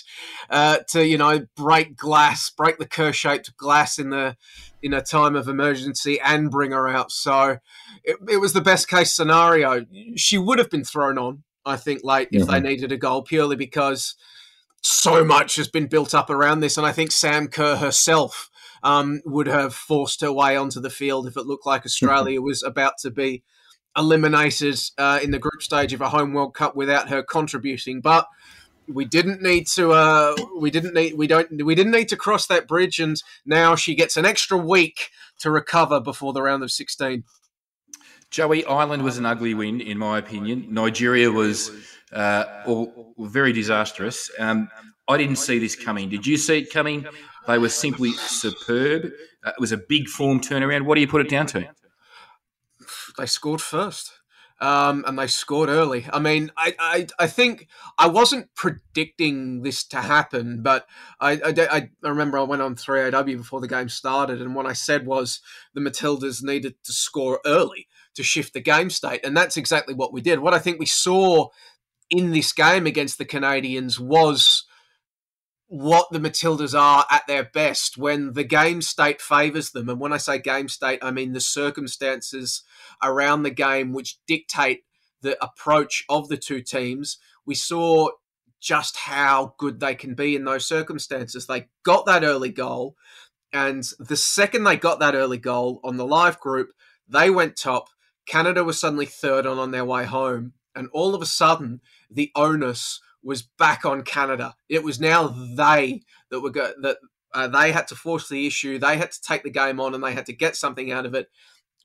[0.50, 4.36] uh, to, you know, break glass, break the Kerr-shaped glass in the
[4.82, 7.12] in a time of emergency, and bring her out.
[7.12, 7.58] So
[8.04, 9.86] it, it was the best case scenario.
[10.15, 12.52] She would have been thrown on, I think, late if mm-hmm.
[12.52, 14.15] they needed a goal, purely because
[14.82, 18.50] so much has been built up around this, and I think Sam Kerr herself.
[18.84, 22.62] Um, would have forced her way onto the field if it looked like Australia was
[22.62, 23.43] about to be
[23.97, 28.01] eliminated uh, in the group stage of a home World Cup without her contributing.
[28.01, 28.27] But
[28.88, 29.91] we didn't need to.
[29.91, 31.17] Uh, we didn't need.
[31.17, 31.65] We don't.
[31.65, 35.51] We didn't need to cross that bridge, and now she gets an extra week to
[35.51, 37.23] recover before the round of sixteen.
[38.29, 40.67] Joey Ireland was an ugly win, in my opinion.
[40.69, 41.71] Nigeria was
[42.12, 44.29] uh, all, very disastrous.
[44.38, 44.69] Um,
[45.07, 46.10] I didn't see this coming.
[46.10, 47.05] Did you see it coming?
[47.47, 49.12] They were simply superb.
[49.45, 50.81] Uh, it was a big form turnaround.
[50.81, 51.69] What do you put it down to?
[53.17, 54.13] They scored first.
[54.60, 56.08] Um, and they scored early.
[56.12, 57.67] I mean, I, I, I think
[57.99, 60.88] I wasn't predicting this to happen, but
[61.19, 64.73] I, I, I remember I went on 3AW before the game started, and what I
[64.73, 65.41] said was
[65.75, 70.12] the Matildas needed to score early to shift the game state, and that's exactly what
[70.12, 70.39] we did.
[70.39, 71.49] What I think we saw
[72.10, 74.65] in this game against the Canadians was
[75.67, 79.89] what the Matildas are at their best when the game state favours them.
[79.89, 82.63] And when I say game state, I mean the circumstances
[83.03, 84.84] around the game which dictate
[85.21, 87.17] the approach of the two teams.
[87.45, 88.10] We saw
[88.62, 91.45] just how good they can be in those circumstances.
[91.45, 92.95] They got that early goal.
[93.51, 96.69] And the second they got that early goal on the live group,
[97.08, 97.89] they went top.
[98.25, 100.53] Canada was suddenly third on on their way home.
[100.75, 104.56] And all of a sudden, the onus was back on Canada.
[104.70, 106.98] It was now they that were go- that
[107.34, 108.80] uh, they had to force the issue.
[108.80, 111.13] They had to take the game on, and they had to get something out of
[111.13, 111.28] it.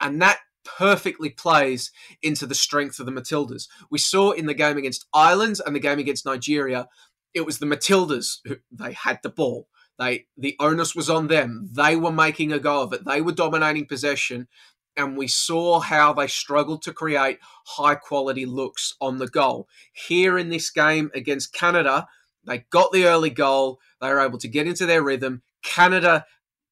[0.00, 1.90] And that perfectly plays
[2.22, 3.66] into the strength of the Matildas.
[3.90, 6.86] We saw in the game against Ireland and the game against Nigeria,
[7.34, 9.66] it was the Matildas who they had the ball.
[9.98, 11.70] They the onus was on them.
[11.72, 13.04] They were making a go of it.
[13.04, 14.48] They were dominating possession,
[14.96, 19.68] and we saw how they struggled to create high quality looks on the goal.
[19.92, 22.06] Here in this game against Canada,
[22.44, 25.42] they got the early goal, they were able to get into their rhythm.
[25.62, 26.26] Canada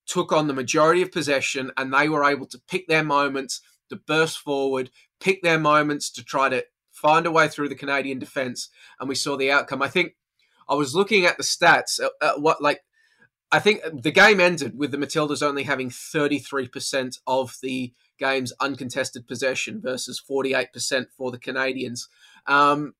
[0.06, 3.96] took on the majority of possession and they were able to pick their moments to
[3.96, 8.68] burst forward, pick their moments to try to find a way through the Canadian defense
[8.98, 9.82] and we saw the outcome.
[9.82, 10.16] I think
[10.68, 12.80] I was looking at the stats at, at what like
[13.52, 19.26] I think the game ended with the Matildas only having 33% of the game's uncontested
[19.26, 22.08] possession versus 48% for the Canadians.
[22.46, 22.94] Um,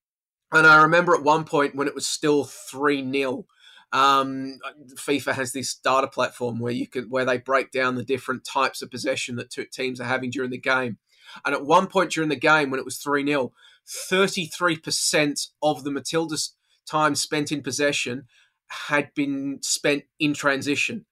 [0.53, 3.47] and I remember at one point when it was still 3 0.
[3.93, 4.59] Um,
[4.95, 8.83] FIFA has this data platform where you can where they break down the different types
[8.83, 10.99] of possession that two teams are having during the game.
[11.45, 13.53] And at one point during the game, when it was 3 0,
[13.89, 16.51] 33% of the Matildas'
[16.87, 18.27] time spent in possession
[18.71, 21.07] had been spent in transition.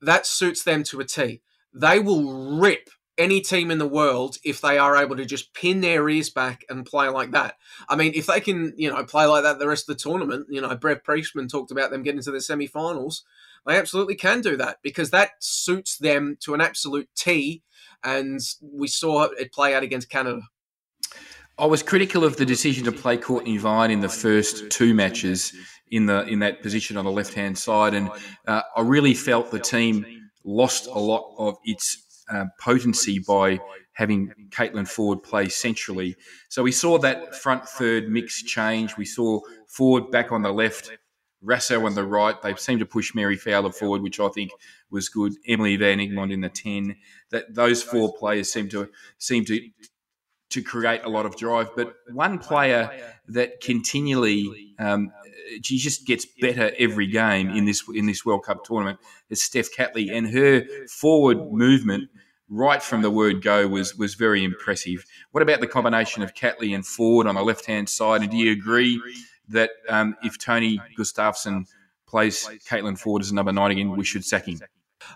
[0.00, 1.42] That suits them to a T.
[1.72, 5.80] They will rip any team in the world if they are able to just pin
[5.80, 7.56] their ears back and play like that.
[7.88, 10.46] I mean, if they can, you know, play like that the rest of the tournament,
[10.50, 13.24] you know, Brett Priestman talked about them getting to the semi-finals.
[13.66, 17.62] They absolutely can do that because that suits them to an absolute T.
[18.04, 20.42] And we saw it play out against Canada.
[21.58, 25.54] I was critical of the decision to play Courtney Vine in the first two matches
[25.90, 28.10] in the in that position on the left hand side, and
[28.46, 30.04] uh, I really felt the team
[30.44, 33.58] lost a lot of its uh, potency by
[33.92, 36.16] having Caitlin Foord play centrally.
[36.48, 38.96] So we saw that front third mix change.
[38.96, 40.90] We saw Foord back on the left,
[41.42, 42.40] Raso on the right.
[42.42, 44.50] They seemed to push Mary Fowler forward, which I think
[44.90, 45.32] was good.
[45.46, 46.96] Emily Van Egmond in the ten.
[47.30, 49.60] That those four players seem to seem to
[50.56, 51.68] to create a lot of drive.
[51.76, 52.90] But one player
[53.28, 55.12] that continually um,
[55.62, 58.98] she just gets better every game in this in this World Cup tournament
[59.30, 62.10] is Steph Catley, and her forward movement
[62.48, 65.04] right from the word go was was very impressive.
[65.32, 68.22] What about the combination of Catley and Foord on the left hand side?
[68.22, 69.00] And do you agree
[69.48, 71.66] that um, if Tony Gustavsson
[72.06, 74.60] plays Caitlin Foord as number nine again, we should sack him?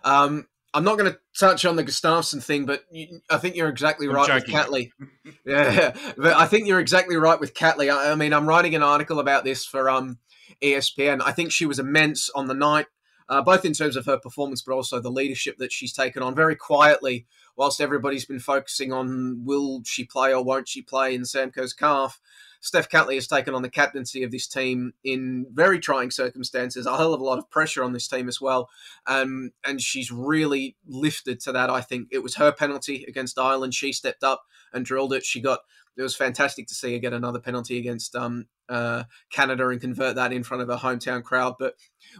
[0.04, 3.68] Um, I'm not going to touch on the Gustavsson thing, but you, I think you're
[3.68, 4.90] exactly right with Catley.
[5.44, 7.92] yeah, but I think you're exactly right with Catley.
[7.92, 10.18] I, I, mean, I'm writing an article about this for um,
[10.62, 11.22] ESPN.
[11.24, 12.86] I think she was immense on the night,
[13.28, 16.34] uh, both in terms of her performance, but also the leadership that she's taken on
[16.34, 17.26] very quietly.
[17.56, 21.72] Whilst everybody's been focusing on will she play or won't she play in Sam Kerr's
[21.72, 22.20] calf,
[22.60, 26.96] Steph Catley has taken on the captaincy of this team in very trying circumstances, a
[26.96, 28.68] hell of a lot of pressure on this team as well.
[29.06, 32.08] Um, and she's really lifted to that, I think.
[32.10, 33.74] It was her penalty against Ireland.
[33.74, 34.42] She stepped up
[34.72, 35.24] and drilled it.
[35.24, 35.60] She got,
[35.96, 40.16] it was fantastic to see her get another penalty against um, uh, Canada and convert
[40.16, 41.54] that in front of a hometown crowd.
[41.58, 41.74] But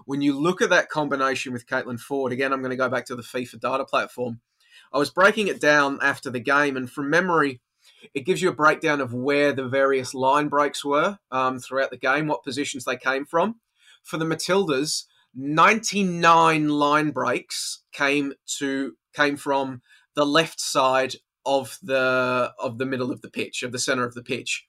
[0.06, 3.04] when you look at that combination with Caitlin Foord, again, I'm going to go back
[3.06, 4.40] to the FIFA data platform.
[4.92, 7.60] I was breaking it down after the game, and from memory,
[8.14, 11.96] it gives you a breakdown of where the various line breaks were um, throughout the
[11.96, 13.56] game, what positions they came from.
[14.02, 19.82] For the Matildas, 99 line breaks came to came from
[20.14, 21.14] the left side
[21.46, 24.66] of the of the middle of the pitch, of the center of the pitch.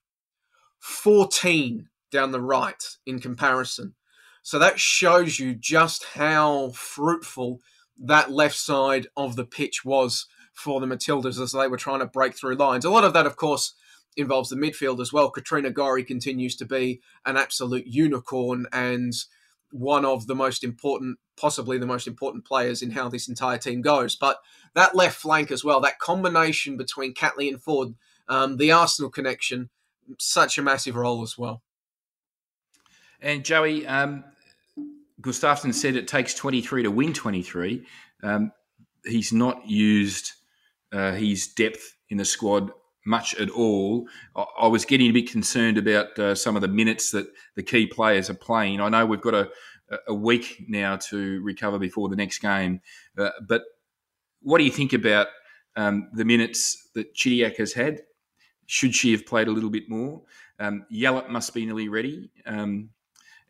[0.79, 3.95] 14 down the right in comparison.
[4.43, 7.59] So that shows you just how fruitful
[7.99, 10.25] that left side of the pitch was
[10.61, 12.85] for the Matildas as they were trying to break through lines.
[12.85, 13.73] A lot of that, of course,
[14.15, 15.29] involves the midfield as well.
[15.29, 19.13] Katrina Gorry continues to be an absolute unicorn and
[19.71, 23.81] one of the most important, possibly the most important players in how this entire team
[23.81, 24.15] goes.
[24.15, 24.37] But
[24.75, 27.95] that left flank as well, that combination between Catley and Foord,
[28.27, 29.69] um, the Arsenal connection,
[30.19, 31.61] such a massive role as well.
[33.21, 34.25] And Joey, um,
[35.21, 37.85] Gustavsson said it takes 23 to win 23.
[38.23, 38.51] Um,
[39.05, 40.33] he's not used
[40.91, 42.71] uh, his depth in the squad
[43.05, 44.07] much at all.
[44.35, 47.63] I, I was getting a bit concerned about uh, some of the minutes that the
[47.63, 48.81] key players are playing.
[48.81, 49.49] I know we've got a,
[50.07, 52.81] a week now to recover before the next game,
[53.17, 53.63] uh, but
[54.41, 55.27] what do you think about
[55.75, 58.01] um, the minutes that Chidiac has had?
[58.65, 60.21] Should she have played a little bit more?
[60.59, 62.31] Um, Yallop must be nearly ready.
[62.45, 62.89] Um,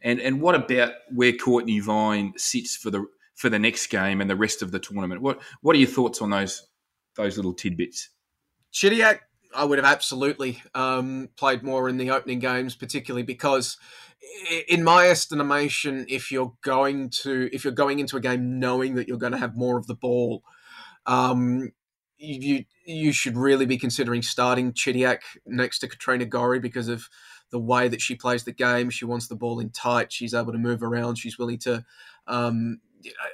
[0.01, 4.29] and and what about where Courtney Vine sits for the for the next game and
[4.29, 5.21] the rest of the tournament?
[5.21, 6.67] What what are your thoughts on those
[7.15, 8.09] those little tidbits.
[8.73, 9.19] Chidiac,
[9.53, 13.77] I would have absolutely um, played more in the opening games, particularly because,
[14.67, 19.07] in my estimation, if you're going to if you're going into a game knowing that
[19.07, 20.43] you're going to have more of the ball,
[21.05, 21.71] um,
[22.17, 27.09] you you should really be considering starting Chidiac next to Katrina Gorry because of
[27.51, 28.89] the way that she plays the game.
[28.89, 30.13] She wants the ball in tight.
[30.13, 31.17] She's able to move around.
[31.17, 31.83] She's willing to
[32.27, 32.79] um,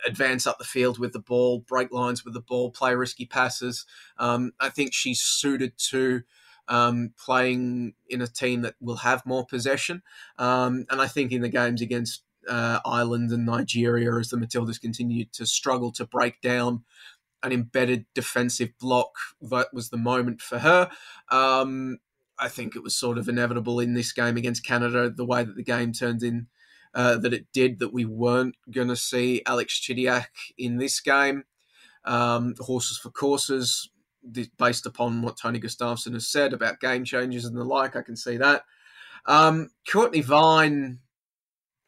[0.05, 3.85] advance up the field with the ball, break lines with the ball, play risky passes.
[4.17, 6.23] Um, I think she's suited to
[6.67, 10.01] um, playing in a team that will have more possession.
[10.37, 14.79] Um, and I think in the games against uh, Ireland and Nigeria, as the Matildas
[14.79, 16.83] continued to struggle to break down
[17.43, 20.89] an embedded defensive block, that was the moment for her.
[21.29, 21.99] Um,
[22.39, 25.55] I think it was sort of inevitable in this game against Canada, the way that
[25.55, 26.47] the game turned in
[26.93, 31.43] uh, that it did that we weren't going to see Alex Chidiac in this game.
[32.05, 33.89] Um, horses for courses,
[34.57, 38.15] based upon what Tony Gustavsson has said about game changes and the like, I can
[38.15, 38.63] see that.
[39.25, 40.99] Um, Courtney Vine,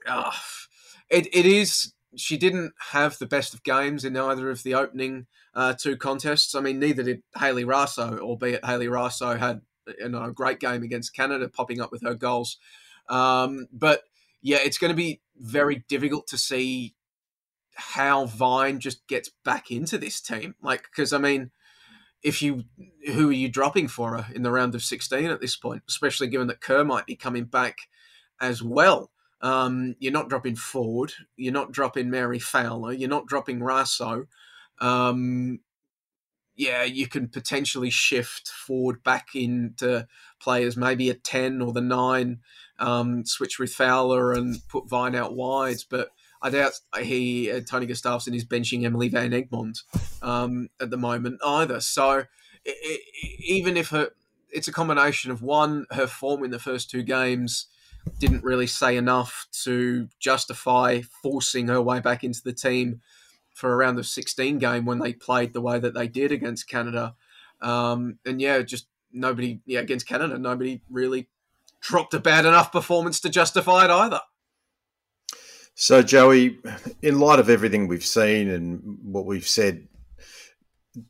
[0.08, 0.32] oh,
[1.10, 1.94] it, it is.
[2.16, 6.56] She didn't have the best of games in either of the opening uh, two contests.
[6.56, 9.62] I mean, neither did Hayley Raso, albeit Hayley Raso had
[10.00, 12.58] you know, a great game against Canada, popping up with her goals.
[13.10, 14.04] Um, but
[14.42, 16.96] yeah, it's going to be very difficult to see
[17.76, 20.56] how Vine just gets back into this team.
[20.62, 21.52] Like, because I mean,
[22.22, 22.64] if you
[23.14, 26.28] who are you dropping for her in the round of 16 at this point, especially
[26.28, 27.78] given that Kerr might be coming back
[28.42, 29.12] as well.
[29.42, 31.14] Um, you're not dropping Foord.
[31.38, 32.92] You're not dropping Mary Fowler.
[32.92, 34.28] You're not dropping Raso.
[34.80, 35.60] Um,
[36.60, 40.06] yeah, you can potentially shift forward back into
[40.42, 42.40] players, maybe a 10 or the 9,
[42.80, 45.78] um, switch with Fowler and put Vine out wide.
[45.90, 46.10] But
[46.42, 49.84] I doubt he, uh, Tony Gustavsson, is benching Emily Van Egmond
[50.22, 51.80] um, at the moment either.
[51.80, 52.28] So it,
[52.66, 53.02] it,
[53.40, 54.10] even if her,
[54.52, 57.68] it's a combination of one, her form in the first two games
[58.20, 63.00] didn't really say enough to justify forcing her way back into the team
[63.60, 66.70] for a round of 16 game when they played the way that they did against
[66.70, 67.16] Canada.
[67.62, 71.28] Um, and yeah, just nobody, yeah, against Canada, nobody really
[71.82, 74.22] dropped a bad enough performance to justify it either.
[75.76, 76.60] So, Joey,
[77.02, 79.88] in light of everything we've seen and what we've said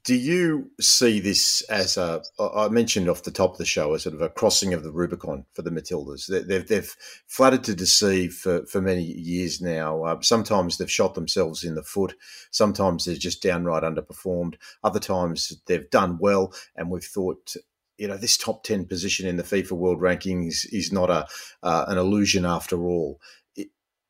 [0.04, 2.22] do you see this as a?
[2.40, 4.92] I mentioned off the top of the show as sort of a crossing of the
[4.92, 6.28] Rubicon for the Matildas.
[6.48, 6.96] They've they've
[7.28, 10.04] flattered to deceive for, for many years now.
[10.04, 12.16] Uh, sometimes they've shot themselves in the foot.
[12.52, 14.56] Sometimes they're just downright underperformed.
[14.84, 17.56] Other times they've done well, and we've thought
[17.98, 21.28] you know this top 10 position in the FIFA World Rankings is not a
[21.64, 23.20] uh, an illusion after all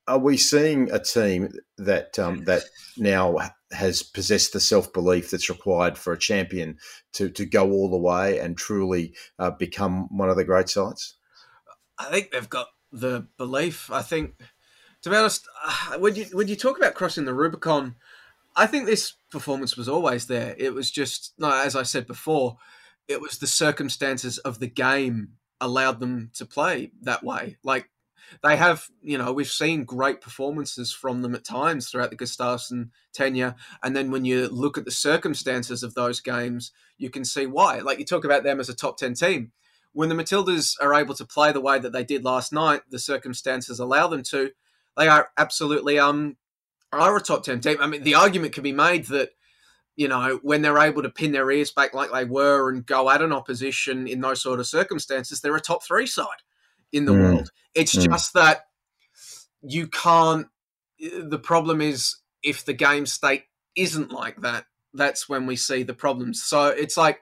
[0.09, 2.63] are we seeing a team that um, that
[2.97, 3.37] now
[3.71, 6.77] has possessed the self belief that's required for a champion
[7.13, 11.15] to to go all the way and truly uh, become one of the great sides?
[11.97, 13.91] I think they've got the belief.
[13.91, 14.35] I think,
[15.03, 17.95] to be honest, uh, when you when you talk about crossing the Rubicon,
[18.55, 20.55] I think this performance was always there.
[20.57, 22.57] It was just, no, as I said before,
[23.07, 27.57] it was the circumstances of the game allowed them to play that way.
[27.63, 27.89] Like
[28.43, 32.89] they have, you know, we've seen great performances from them at times throughout the Gustavsson
[33.13, 33.55] tenure.
[33.83, 37.79] And then when you look at the circumstances of those games, you can see why.
[37.79, 39.51] Like you talk about them as a top 10 team.
[39.93, 42.99] When the Matildas are able to play the way that they did last night, the
[42.99, 44.51] circumstances allow them to,
[44.97, 46.37] they are absolutely um
[46.91, 47.77] are a top 10 team.
[47.79, 49.31] I mean, the argument can be made that
[49.95, 53.09] you know, when they're able to pin their ears back like they were and go
[53.09, 56.27] at an opposition in those sort of circumstances, they're a top three side
[56.91, 57.21] in the mm.
[57.21, 57.51] world.
[57.75, 58.09] It's mm.
[58.09, 58.61] just that
[59.61, 60.47] you can't.
[60.99, 63.43] The problem is if the game state
[63.75, 66.41] isn't like that, that's when we see the problems.
[66.43, 67.21] So it's like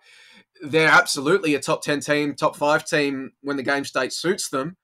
[0.61, 4.77] they're absolutely a top 10 team, top five team when the game state suits them.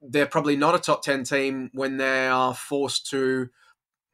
[0.00, 3.48] They're probably not a top 10 team when they are forced to,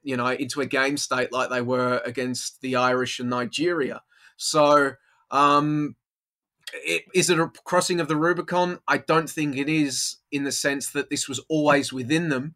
[0.03, 4.03] you know, into a game state like they were against the Irish and Nigeria.
[4.37, 4.93] So,
[5.31, 5.97] um,
[7.15, 8.79] is it a crossing of the Rubicon?
[8.87, 12.55] I don't think it is, in the sense that this was always within them,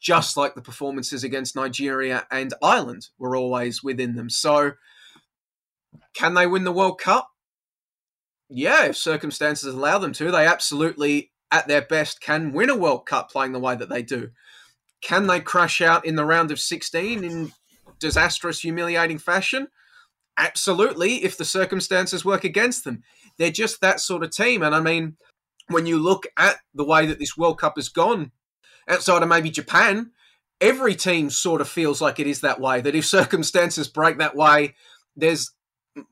[0.00, 4.30] just like the performances against Nigeria and Ireland were always within them.
[4.30, 4.72] So,
[6.14, 7.30] can they win the World Cup?
[8.48, 13.06] Yeah, if circumstances allow them to, they absolutely, at their best, can win a World
[13.06, 14.30] Cup playing the way that they do.
[15.02, 17.52] Can they crash out in the round of 16 in
[17.98, 19.68] disastrous, humiliating fashion?
[20.38, 23.02] Absolutely, if the circumstances work against them.
[23.38, 24.62] They're just that sort of team.
[24.62, 25.16] And I mean,
[25.68, 28.32] when you look at the way that this World Cup has gone,
[28.88, 30.12] outside of maybe Japan,
[30.60, 32.80] every team sort of feels like it is that way.
[32.80, 34.74] That if circumstances break that way,
[35.16, 35.52] there's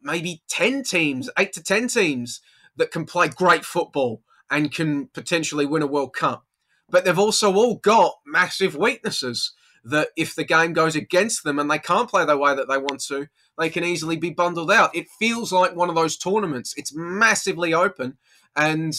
[0.03, 2.41] maybe 10 teams, 8 to 10 teams
[2.77, 6.45] that can play great football and can potentially win a World Cup.
[6.89, 9.53] But they've also all got massive weaknesses
[9.85, 12.79] that if the game goes against them and they can't play the way that they
[12.79, 14.95] want to, they can easily be bundled out.
[14.95, 16.75] It feels like one of those tournaments.
[16.77, 18.17] It's massively open
[18.57, 18.97] and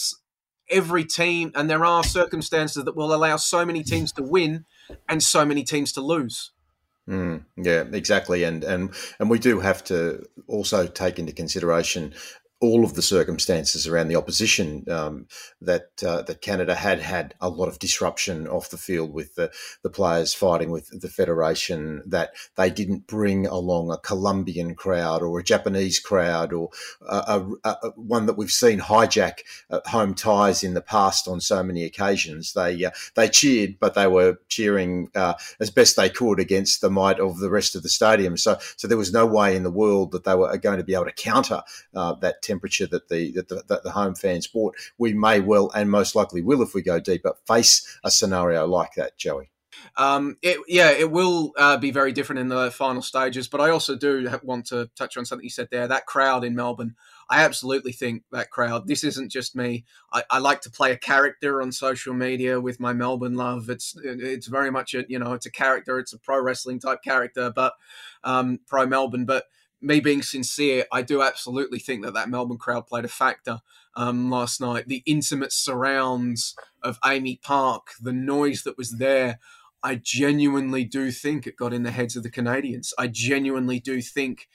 [0.68, 4.64] every team, and there are circumstances that will allow so many teams to win
[5.08, 6.52] and so many teams to lose.
[7.08, 12.14] Mm, yeah, exactly, and and and we do have to also take into consideration
[12.60, 15.26] all of the circumstances around the opposition um,
[15.60, 19.50] that uh, that Canada had had a lot of disruption off the field with the,
[19.82, 25.38] the players fighting with the federation that they didn't bring along a Colombian crowd or
[25.38, 26.70] a Japanese crowd or
[27.06, 31.40] a, a, a, one that we've seen hijack uh, home ties in the past on
[31.42, 32.54] so many occasions.
[32.54, 36.90] They uh, they cheered, but they were cheering uh, as best they could against the
[36.90, 38.38] might of the rest of the stadium.
[38.38, 40.94] So so there was no way in the world that they were going to be
[40.94, 41.62] able to counter
[41.94, 45.70] uh, that temperature that the that the, that the home fans bought, we may well
[45.74, 49.50] and most likely will, if we go deeper, face a scenario like that, Joey.
[49.96, 53.48] Um, it, yeah, it will uh, be very different in the final stages.
[53.48, 55.88] But I also do want to touch on something you said there.
[55.88, 56.94] That crowd in Melbourne,
[57.30, 58.86] I absolutely think that crowd.
[58.86, 59.84] This isn't just me.
[60.12, 63.68] I, I, like to play a character on social media with my Melbourne love.
[63.70, 65.98] It's it's very much a you know it's a character.
[65.98, 67.74] It's a pro wrestling type character, but
[68.24, 69.24] um, pro Melbourne.
[69.24, 69.44] But
[69.86, 73.60] me being sincere, I do absolutely think that that Melbourne crowd played a factor
[73.94, 74.88] um, last night.
[74.88, 79.38] The intimate surrounds of AAMI Park, the noise that was there.
[79.82, 82.92] I genuinely do think it got in the heads of the Canadians.
[82.98, 84.48] I genuinely do think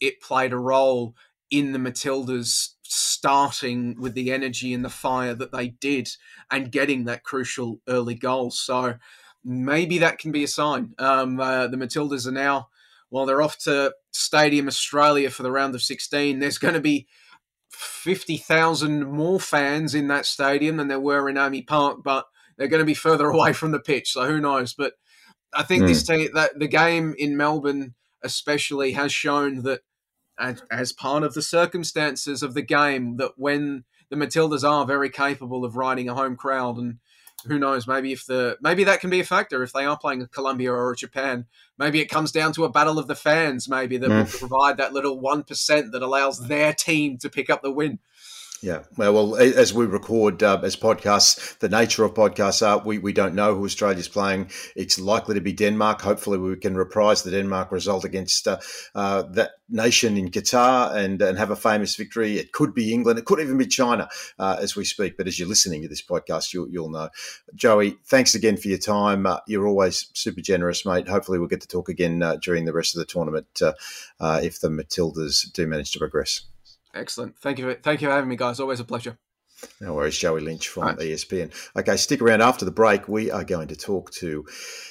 [0.00, 1.14] it played a role
[1.50, 6.08] in the Matildas starting with the energy and the fire that they did
[6.50, 8.50] and getting that crucial early goal.
[8.50, 8.94] So
[9.44, 10.94] maybe that can be a sign.
[10.98, 12.68] Um, uh, the Matildas are now,
[13.12, 16.38] well, they're off to Stadium Australia for the round of 16.
[16.38, 17.06] There's going to be
[17.70, 22.24] 50,000 more fans in that stadium than there were in AAMI Park, but
[22.56, 24.12] they're going to be further away from the pitch.
[24.12, 24.72] So who knows?
[24.72, 24.94] But
[25.52, 25.88] I think mm.
[25.88, 26.14] this hmm.
[26.14, 29.82] team, that the game in Melbourne, especially, has shown that
[30.38, 35.10] as, as part of the circumstances of the game, that when the Matildas are very
[35.10, 36.96] capable of riding a home crowd and
[37.46, 37.86] who knows?
[37.86, 40.72] Maybe if the maybe that can be a factor if they are playing a Colombia
[40.72, 41.46] or a Japan.
[41.78, 43.68] Maybe it comes down to a battle of the fans.
[43.68, 44.18] Maybe that mm.
[44.18, 47.98] will provide that little one percent that allows their team to pick up the win.
[48.62, 53.12] Yeah, well, as we record uh, as podcasts, the nature of podcasts are we, we
[53.12, 54.52] don't know who Australia's playing.
[54.76, 56.00] It's likely to be Denmark.
[56.00, 58.58] Hopefully, we can reprise the Denmark result against uh,
[58.94, 62.38] uh, that nation in Qatar and, and have a famous victory.
[62.38, 63.18] It could be England.
[63.18, 64.08] It could even be China
[64.38, 65.16] uh, as we speak.
[65.16, 67.08] But as you're listening to this podcast, you'll, you'll know.
[67.56, 69.26] Joey, thanks again for your time.
[69.26, 71.08] Uh, you're always super generous, mate.
[71.08, 74.68] Hopefully, we'll get to talk again uh, during the rest of the tournament if the
[74.68, 76.42] Matildas do manage to progress.
[76.94, 77.38] Excellent.
[77.38, 77.74] Thank you.
[77.82, 78.60] Thank you for having me, guys.
[78.60, 79.18] Always a pleasure.
[79.80, 80.98] No worries, Joey Lynch from right.
[80.98, 81.52] ESPN.
[81.76, 83.08] Okay, stick around after the break.
[83.08, 84.44] We are going to talk to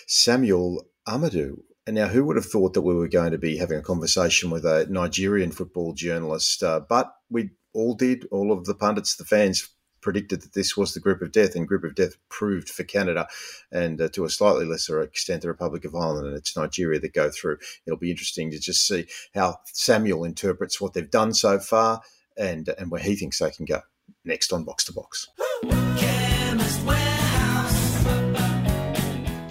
[0.08, 1.58] Samuel Ahmadu.
[1.88, 4.50] And now, who would have thought that we were going to be having a conversation
[4.50, 6.64] with a Nigerian football journalist?
[6.64, 8.26] Uh, but we all did.
[8.32, 9.68] All of the pundits, the fans
[10.02, 13.28] predicted that this was the group of death, and group of death proved for Canada,
[13.72, 17.14] and uh, to a slightly lesser extent, the Republic of Ireland and it's Nigeria that
[17.14, 17.58] go through.
[17.86, 22.02] It'll be interesting to just see how Samuel interprets what they've done so far,
[22.38, 23.82] and and where he thinks they can go
[24.26, 25.28] next on Box to Box.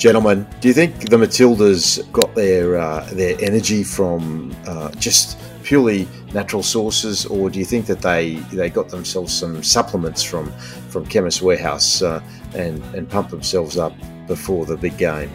[0.01, 6.09] Gentlemen, do you think the Matildas got their uh, their energy from uh, just purely
[6.33, 10.51] natural sources, or do you think that they they got themselves some supplements from
[10.89, 12.23] from Chemist Warehouse uh,
[12.55, 13.93] and and pumped themselves up
[14.27, 15.31] before the big game?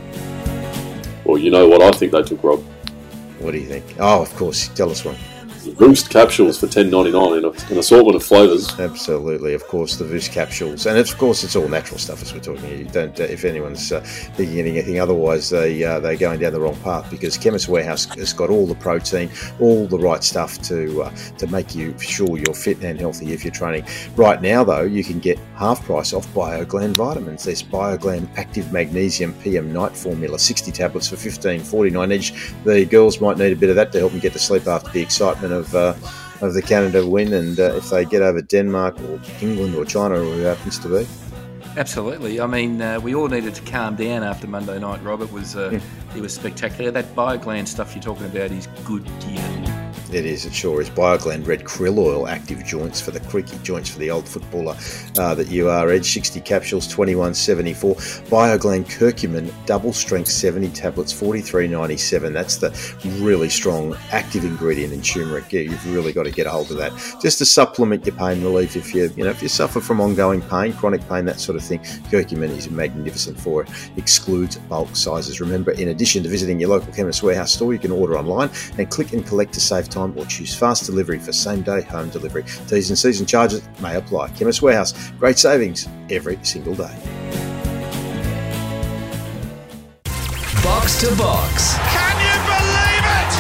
[1.26, 2.63] Well, you know what I think they took, Rob.
[3.38, 3.86] What do you think?
[3.99, 4.70] Oh, of course.
[4.70, 5.16] Tell us one.
[5.74, 8.80] Voost capsules for ten ninety nine in an assortment of flavours.
[8.80, 12.39] Absolutely, of course, the Voost capsules, and of course, it's all natural stuff as we're
[12.39, 12.70] talking.
[12.78, 16.59] You don't, uh, if anyone's uh, thinking anything otherwise, they uh, they're going down the
[16.61, 21.01] wrong path because Chemist Warehouse has got all the protein, all the right stuff to
[21.03, 23.86] uh, to make you sure you're fit and healthy if you're training.
[24.16, 27.43] Right now, though, you can get half price off BioGlan vitamins.
[27.43, 32.53] There's BioGlan Active Magnesium PM Night Formula, sixty tablets for fifteen forty nine each.
[32.63, 34.91] The girls might need a bit of that to help them get to sleep after
[34.91, 38.41] the excitement of of uh, of the Canada win, and uh, if they get over
[38.41, 41.08] Denmark or England or China or who happens to be.
[41.78, 42.39] Absolutely.
[42.39, 45.22] I mean, uh, we all needed to calm down after Monday night, Rob.
[45.22, 45.80] It was uh,
[46.16, 46.91] it was spectacular.
[46.91, 49.74] That BioGlan stuff you're talking about is good gear.
[50.16, 50.89] It is, it sure is.
[50.89, 54.78] BioGlan Red Krill Oil active joints for the creaky joints for the old footballer
[55.18, 55.89] uh, that you are.
[55.89, 58.30] Edge 60 capsules, 21.74.
[58.30, 62.32] BioGlan Curcumin double strength 70 tablets, 43.97.
[62.32, 62.70] That's the
[63.22, 65.51] really strong active ingredient in turmeric.
[65.51, 68.41] Yeah, you've really got to get a hold of that just to supplement your pain
[68.41, 68.78] relief.
[68.78, 71.63] If you you know if you suffer from ongoing pain, chronic pain, that sort of
[71.63, 73.70] thing, curcumin is magnificent for it.
[73.97, 75.41] Excludes bulk sizes.
[75.41, 78.89] Remember, in addition to visiting your local chemist warehouse store, you can order online and
[78.89, 82.43] click and collect to save time or choose fast delivery for same day home delivery.
[82.68, 84.30] T's and C's and charges may apply.
[84.30, 86.95] Chemist Warehouse, great savings every single day.
[90.64, 91.78] Box to box.
[91.78, 93.32] Can you believe it?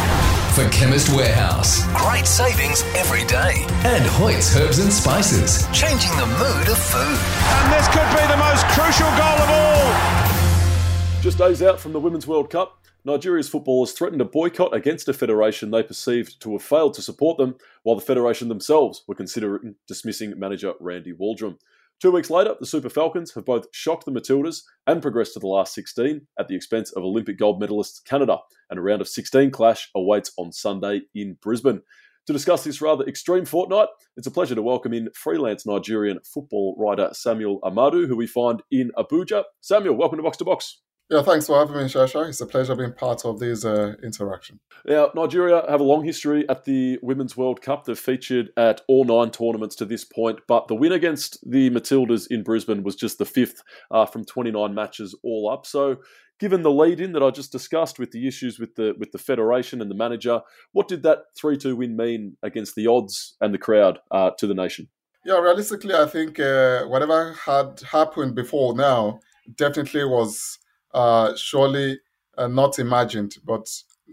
[0.55, 3.65] For Chemist Warehouse, great savings every day.
[3.83, 7.19] And Hoyt's Herbs and Spices, changing the mood of food.
[7.59, 11.21] And this could be the most crucial goal of all.
[11.21, 15.13] Just days out from the Women's World Cup, Nigeria's footballers threatened a boycott against a
[15.13, 19.75] federation they perceived to have failed to support them, while the federation themselves were considering
[19.87, 21.59] dismissing manager Randy Waldrum.
[22.01, 25.45] Two weeks later, the Super Falcons have both shocked the Matildas and progressed to the
[25.45, 28.39] last 16 at the expense of Olympic gold medalists Canada,
[28.71, 31.83] and a round of 16 clash awaits on Sunday in Brisbane.
[32.25, 36.75] To discuss this rather extreme fortnight, it's a pleasure to welcome in freelance Nigerian football
[36.79, 39.43] writer Samuel Ahmadu, who we find in Abuja.
[39.61, 40.81] Samuel, welcome to Box to Box.
[41.09, 42.27] Yeah, thanks for having me, Shasha.
[42.29, 44.59] It's a pleasure being part of this uh, interaction.
[44.85, 47.85] Yeah, Nigeria have a long history at the Women's World Cup.
[47.85, 52.25] They've featured at all nine tournaments to this point, but the win against the Matildas
[52.31, 55.67] in Brisbane was just the fifth uh, from 29 matches all up.
[55.67, 55.97] So,
[56.39, 59.19] given the lead in that I just discussed with the issues with the with the
[59.19, 60.41] federation and the manager,
[60.71, 64.47] what did that 3 2 win mean against the odds and the crowd uh, to
[64.47, 64.87] the nation?
[65.23, 69.19] Yeah, realistically, I think uh, whatever had happened before now
[69.55, 70.57] definitely was
[70.95, 71.99] uh, surely
[72.37, 73.67] uh, not imagined, but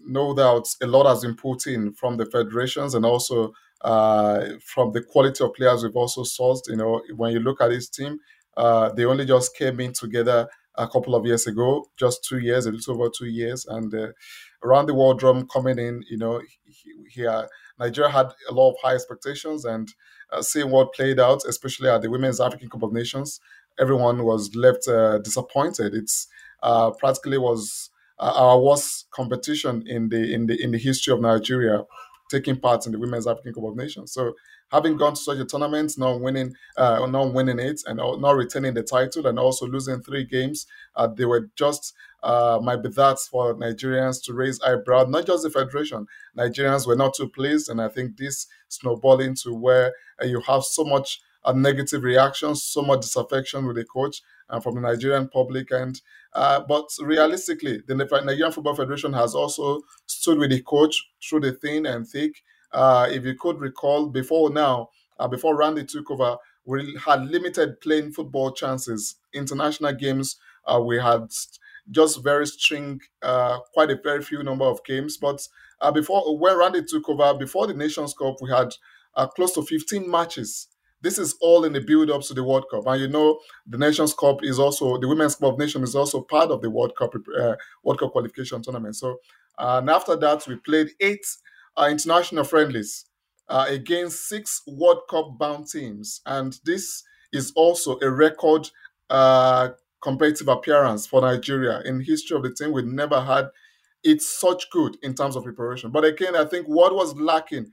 [0.04, 3.52] no doubt a lot has been put in from the federations and also
[3.82, 6.68] uh, from the quality of players we've also sourced.
[6.68, 8.18] You know, when you look at this team,
[8.56, 12.66] uh, they only just came in together a couple of years ago, just two years,
[12.66, 14.08] a little over two years, and uh,
[14.64, 16.02] around the Waldrum coming in.
[16.10, 16.40] You know,
[17.08, 19.92] here Nigeria had a lot of high expectations, and
[20.32, 23.40] uh, seeing what played out, especially at the Women's African Cup of Nations,
[23.78, 25.94] everyone was left uh, disappointed.
[25.94, 26.26] It's
[26.62, 31.20] uh, practically was uh, our worst competition in the in the in the history of
[31.20, 31.84] Nigeria,
[32.30, 34.12] taking part in the Women's African Cup of Nations.
[34.12, 34.34] So
[34.70, 38.74] having gone to such a tournament, not winning, uh, not winning it, and not retaining
[38.74, 43.18] the title, and also losing three games, uh, they were just uh, might be that
[43.18, 45.04] for Nigerians to raise eyebrow.
[45.04, 46.06] Not just the federation,
[46.36, 49.92] Nigerians were not too pleased, and I think this snowballing to where
[50.22, 54.22] uh, you have so much a negative reaction, so much disaffection with the coach
[54.52, 55.70] and from the Nigerian public.
[55.72, 56.00] And
[56.34, 61.52] uh, but realistically, the Nigerian Football Federation has also stood with the coach through the
[61.52, 62.42] thin and thick.
[62.70, 67.80] Uh, if you could recall, before now, uh, before Randy took over, we had limited
[67.80, 69.16] playing football chances.
[69.34, 70.36] International games,
[70.66, 71.28] uh, we had
[71.90, 75.16] just very string, uh, quite a very few number of games.
[75.16, 75.46] But
[75.80, 78.74] uh, before when Randy took over, before the Nations Cup, we had
[79.34, 80.68] close to 15 matches
[81.02, 82.86] this is all in the build up to the World Cup.
[82.86, 86.22] And you know, the Nations Cup is also the Women's Cup of Nations is also
[86.22, 88.96] part of the World Cup uh, World Cup qualification tournament.
[88.96, 89.18] So,
[89.58, 91.24] and after that, we played eight
[91.76, 93.06] uh, international friendlies
[93.48, 98.70] uh, against six World Cup bound teams, and this is also a record
[99.10, 99.70] uh,
[100.02, 102.72] competitive appearance for Nigeria in history of the team.
[102.72, 103.48] We never had
[104.04, 105.90] it such good in terms of preparation.
[105.90, 107.72] But again, I think what was lacking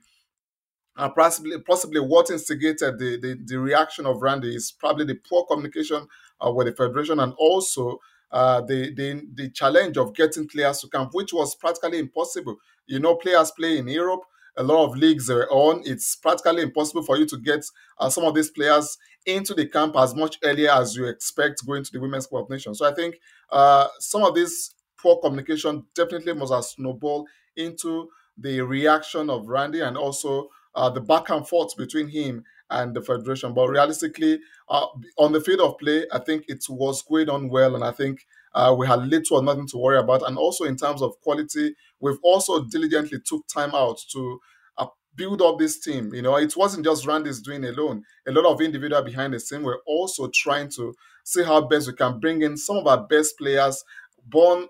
[0.96, 5.44] uh, possibly possibly what instigated the, the, the reaction of Randy is probably the poor
[5.46, 6.06] communication
[6.44, 7.98] uh, with the federation and also
[8.32, 12.56] uh, the, the the challenge of getting players to camp, which was practically impossible.
[12.86, 14.20] You know, players play in Europe.
[14.56, 15.82] A lot of leagues are on.
[15.84, 17.64] It's practically impossible for you to get
[17.98, 21.84] uh, some of these players into the camp as much earlier as you expect going
[21.84, 22.78] to the Women's Cup of Nations.
[22.78, 23.16] So I think
[23.50, 29.80] uh, some of this poor communication definitely must have snowballed into the reaction of Randy
[29.80, 33.52] and also uh, the back and forth between him and the federation.
[33.52, 34.86] But realistically, uh,
[35.18, 38.26] on the field of play, I think it was going on well, and I think
[38.54, 40.26] uh, we had little or nothing to worry about.
[40.26, 44.40] And also in terms of quality, we've also diligently took time out to
[44.78, 46.14] uh, build up this team.
[46.14, 48.04] You know, it wasn't just Randy's doing alone.
[48.26, 50.94] A lot of individual behind the scene were also trying to
[51.24, 53.84] see how best we can bring in some of our best players
[54.26, 54.66] born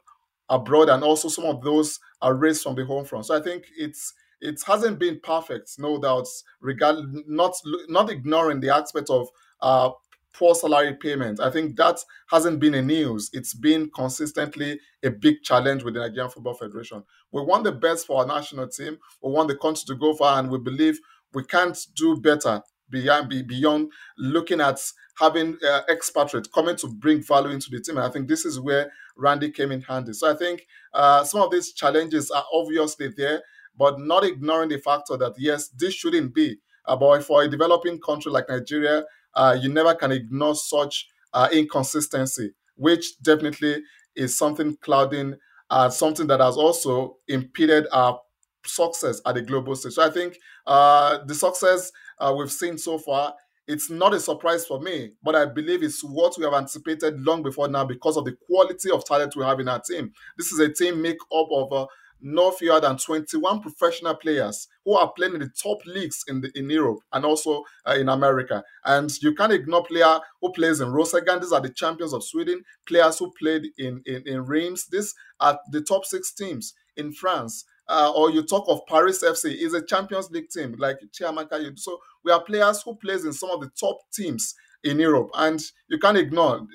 [0.49, 3.27] abroad and also some of those are raised from the home front.
[3.27, 6.27] So I think it's it hasn't been perfect, no doubt.
[6.61, 7.55] Regard not
[7.89, 9.29] not ignoring the aspect of
[9.61, 9.91] uh,
[10.33, 11.41] poor salary payment.
[11.41, 11.99] I think that
[12.31, 13.31] hasn't been a news.
[13.33, 17.03] It's been consistently a big challenge with the Nigerian Football Federation.
[17.33, 18.99] We want the best for our national team.
[19.23, 20.99] We want the country to go far, and we believe
[21.33, 24.81] we can't do better beyond beyond looking at
[25.19, 27.97] having uh, expatriates coming to bring value into the team.
[27.97, 30.13] And I think this is where Randy came in handy.
[30.13, 33.43] So I think uh, some of these challenges are obviously there
[33.81, 36.59] but not ignoring the factor that yes, this shouldn't be.
[36.85, 39.05] Uh, but for a developing country like Nigeria,
[39.35, 43.83] uh, you never can ignore such uh, inconsistency, which definitely
[44.15, 45.35] is something clouding,
[45.71, 48.21] uh, something that has also impeded our
[48.67, 49.95] success at the global stage.
[49.95, 53.35] So I think uh, the success uh, we've seen so far,
[53.67, 57.43] it's not a surprise for me, but I believe it's what we have anticipated long
[57.43, 60.13] before now because of the quality of talent we have in our team.
[60.37, 61.89] This is a team make up of
[62.23, 66.51] no fewer than 21 professional players who are playing in the top leagues in the,
[66.55, 68.63] in Europe and also uh, in America.
[68.85, 71.41] And you can't ignore player who plays in Rosengård.
[71.41, 72.63] These are the champions of Sweden.
[72.87, 74.87] Players who played in in, in Reims.
[74.91, 77.65] These are the top six teams in France.
[77.89, 81.77] Uh, or you talk of Paris FC is a Champions League team like Chiamaka.
[81.77, 84.55] So we have players who plays in some of the top teams
[84.85, 85.31] in Europe.
[85.35, 86.67] And you can't ignore,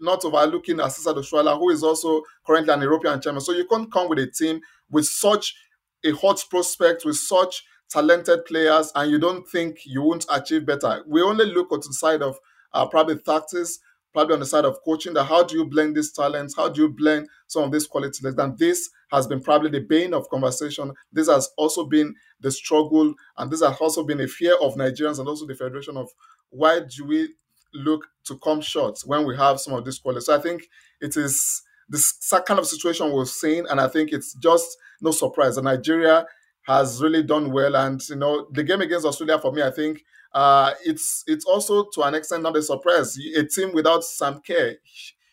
[0.00, 3.40] not overlooking Asisat Oshoala, who is also currently an European champion.
[3.40, 5.54] So you can't come with a team with such
[6.04, 11.02] a hot prospect, with such talented players, and you don't think you won't achieve better.
[11.06, 12.38] We only look at the side of
[12.72, 13.78] uh, probably tactics,
[14.12, 15.14] probably on the side of coaching.
[15.14, 16.56] That how do you blend these talents?
[16.56, 18.22] How do you blend some of these qualities?
[18.24, 20.92] And this has been probably the bane of conversation.
[21.12, 25.18] This has also been the struggle, and this has also been a fear of Nigerians
[25.18, 26.10] and also the federation of
[26.50, 27.28] why do we
[27.74, 30.26] look to come short when we have some of these qualities.
[30.26, 30.68] So I think
[31.00, 32.16] it is this
[32.46, 36.26] kind of situation we're seeing, and I think it's just no surprise that Nigeria
[36.66, 37.76] has really done well.
[37.76, 40.02] And you know, the game against Australia for me, I think
[40.32, 43.18] uh, it's it's also to an extent not a surprise.
[43.36, 44.76] A team without Sam Kerr,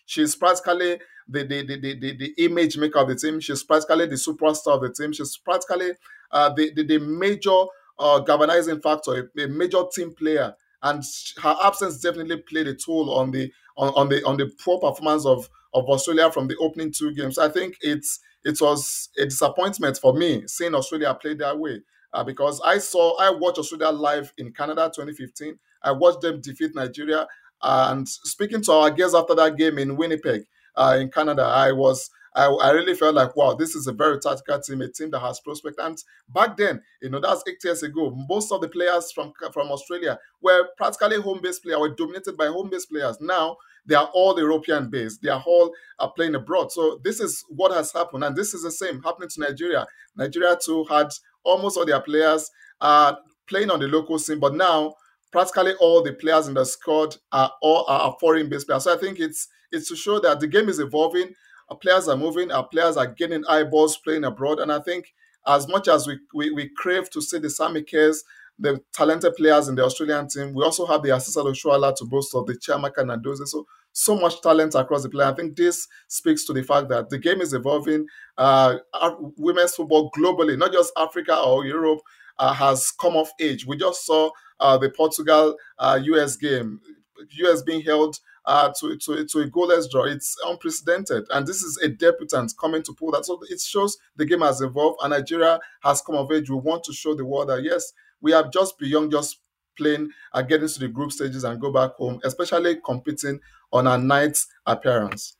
[0.06, 3.40] she's practically the the, the, the, the image maker of the team.
[3.40, 5.14] She's practically the superstar of the team.
[5.14, 5.92] She's practically
[6.32, 7.66] uh, the, the, the major
[7.98, 11.04] uh, galvanizing factor, a, a major team player and
[11.42, 15.26] her absence definitely played a toll on the on, on the on the poor performance
[15.26, 17.38] of of Australia from the opening two games.
[17.38, 21.82] I think it's it was a disappointment for me seeing Australia play that way
[22.14, 25.58] uh, because I saw I watched Australia live in Canada 2015.
[25.84, 27.28] I watched them defeat Nigeria.
[27.62, 30.44] and speaking to our guests after that game in Winnipeg,
[30.76, 34.18] uh, in Canada, I was I, I, really felt like, wow, this is a very
[34.20, 35.80] tactical team, a team that has prospect.
[35.80, 38.16] And back then, you know, that's eight years ago.
[38.30, 42.90] Most of the players from from Australia were practically home-based players, were dominated by home-based
[42.90, 43.18] players.
[43.20, 45.22] Now they are all European-based.
[45.22, 46.72] They are all are playing abroad.
[46.72, 49.86] So this is what has happened, and this is the same happening to Nigeria.
[50.16, 51.10] Nigeria too had
[51.44, 53.16] almost all their players uh,
[53.48, 54.96] playing on the local scene, but now
[55.32, 58.86] practically all the players in the squad are all are foreign-based players.
[58.86, 61.34] So I think it's it's to show that the game is evolving
[61.72, 64.60] our players are moving, our players are getting eyeballs playing abroad.
[64.60, 65.14] And I think
[65.48, 68.26] as much as we, we, we crave to see the Sammy Kerrs,
[68.60, 72.36] the talented players in the Australian team, we also have the Asisat Oshoala to boast
[72.36, 73.48] of the Chiamaka Nnadozie.
[73.48, 75.26] So, so much talent across the play.
[75.26, 78.06] I think this speaks to the fact that the game is evolving.
[78.38, 78.80] Uh,
[79.38, 82.02] women's football globally, not just Africa or Europe,
[82.38, 83.66] uh, has come of age.
[83.66, 86.82] We just saw uh, the Portugal US uh, game,
[87.30, 90.06] US being held uh, to, to, to a goalless draw.
[90.06, 91.26] It's unprecedented.
[91.30, 93.26] And this is a debutant coming to pull that.
[93.26, 96.50] So it shows the game has evolved and Nigeria has come of age.
[96.50, 99.40] We want to show the world that, yes, we are just beyond just
[99.78, 103.40] playing and getting to the group stages and go back home, especially competing
[103.72, 105.38] on a night appearance.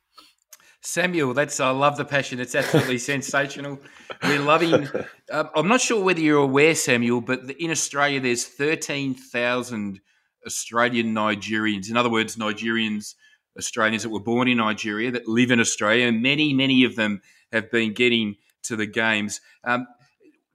[0.84, 2.40] Samuel, that's I love the passion.
[2.40, 3.78] It's absolutely sensational.
[4.24, 4.88] We're loving.
[5.30, 10.00] Uh, I'm not sure whether you're aware, Samuel, but in Australia there's thirteen thousand
[10.46, 11.90] Australian Nigerians.
[11.90, 13.14] In other words, Nigerians,
[13.58, 17.20] Australians that were born in Nigeria that live in Australia, many, many of them
[17.52, 19.40] have been getting to the games.
[19.64, 19.86] Um,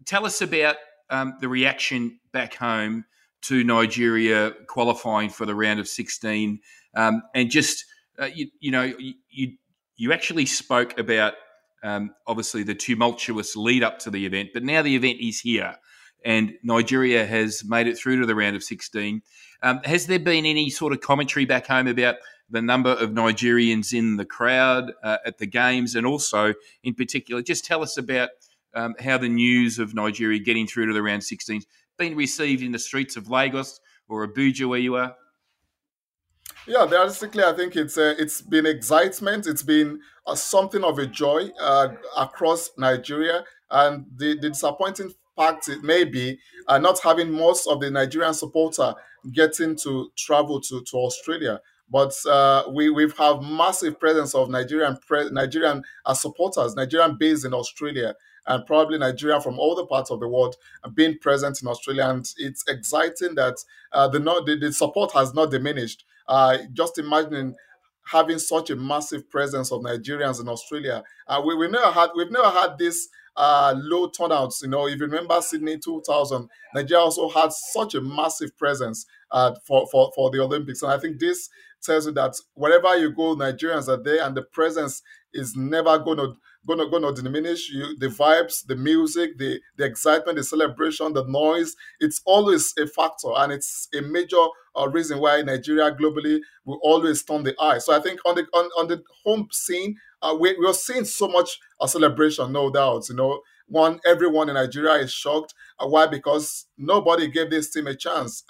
[0.06, 0.78] tell us about
[1.10, 3.06] um, the reaction back home
[3.44, 6.60] to Nigeria qualifying for the round of 16,
[6.96, 7.86] um, and just
[8.20, 8.94] uh, you, you, know
[9.30, 9.54] you
[9.96, 11.34] you actually spoke about
[11.84, 15.76] um, obviously the tumultuous lead up to the event, but now the event is here
[16.26, 19.22] and Nigeria has made it through to the round of 16.
[19.64, 22.16] Um, has there been any sort of commentary back home about
[22.50, 26.54] the number of Nigerians in the crowd uh, at the games, and also,
[26.84, 28.30] in particular, just tell us about
[28.74, 31.62] um, how the news of Nigeria getting through to the round 16
[31.98, 35.16] been received in the streets of Lagos or Abuja, where you are?
[36.68, 39.48] Yeah, basically, I think it's uh, it's been excitement.
[39.48, 45.70] It's been uh, something of a joy uh, across Nigeria, and the, the disappointing fact
[45.70, 48.94] it may be uh, not having most of the Nigerian supporter
[49.32, 51.62] getting to travel to, to Australia.
[51.90, 57.46] But uh, we we have massive presence of Nigerian pre- Nigerian uh, supporters, Nigerian based
[57.46, 58.14] in Australia,
[58.46, 60.56] and probably Nigeria from all the parts of the world
[60.96, 62.08] being present in Australia.
[62.08, 63.56] And it's exciting that
[63.94, 66.04] uh, the, not, the, the support has not diminished.
[66.28, 67.56] Uh, just imagining
[68.04, 71.04] having such a massive presence of Nigerians in Australia.
[71.28, 74.62] Uh, we, we've never had we've never had this uh, low turnouts.
[74.64, 79.54] You know, if you remember Sydney 2000, Nigeria also had such a massive presence uh,
[79.66, 80.82] for, for, for the Olympics.
[80.82, 81.50] And I think this
[81.82, 85.02] tells you that wherever you go, Nigerians are there and the presence
[85.34, 86.34] is never going to
[86.66, 86.80] going
[87.16, 92.22] to diminish you the vibes the music the the excitement the celebration the noise it's
[92.26, 94.36] always a factor and it's a major
[94.78, 98.46] uh, reason why nigeria globally will always turn the eye so i think on the
[98.54, 103.10] on, on the home scene uh, we, we're seeing so much a celebration, no doubt.
[103.10, 105.54] You know, one everyone in Nigeria is shocked.
[105.80, 106.08] Uh, why?
[106.08, 108.44] Because nobody gave this team a chance,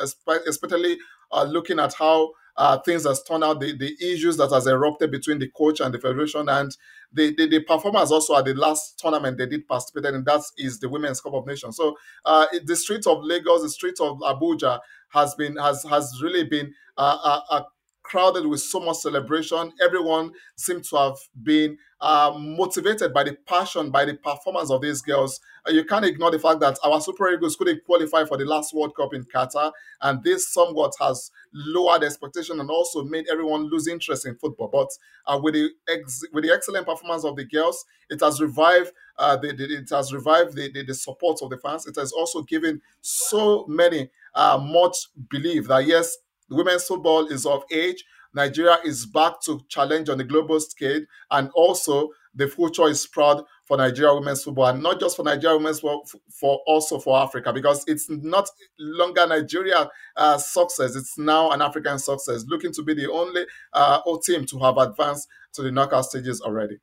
[0.48, 0.98] especially
[1.32, 5.12] uh, looking at how uh, things has turned out, the, the issues that has erupted
[5.12, 6.76] between the coach and the federation, and
[7.14, 10.80] the, the, the performance also at the last tournament they did participate in, that is
[10.80, 11.78] the Women's Cup of Nations.
[11.78, 14.80] So uh, the streets of Lagos, the streets of Abuja
[15.10, 17.64] has been has has really been uh, uh
[18.08, 19.74] crowded with so much celebration.
[19.84, 25.02] Everyone seemed to have been uh, motivated by the passion, by the performance of these
[25.02, 25.40] girls.
[25.68, 28.74] Uh, you can't ignore the fact that our Super Eagles couldn't qualify for the last
[28.74, 33.88] World Cup in Qatar, and this somewhat has lowered expectation and also made everyone lose
[33.88, 34.68] interest in football.
[34.68, 34.90] But
[35.26, 39.36] uh, with the ex- with the excellent performance of the girls, it has revived uh,
[39.38, 41.88] the, the, it has revived the, the, the, support of the fans.
[41.88, 46.18] It has also given so many uh, much belief that yes,
[46.50, 48.04] women's football is of age.
[48.34, 53.44] Nigeria is back to challenge on the global scale, and also the future is proud
[53.66, 57.52] for Nigeria women's football, and not just for Nigeria women's football, for also for Africa,
[57.52, 58.48] because it's not
[58.80, 64.02] longer Nigeria uh, success; it's now an African success, looking to be the only uh,
[64.24, 66.78] team to have advanced to the knockout stages already.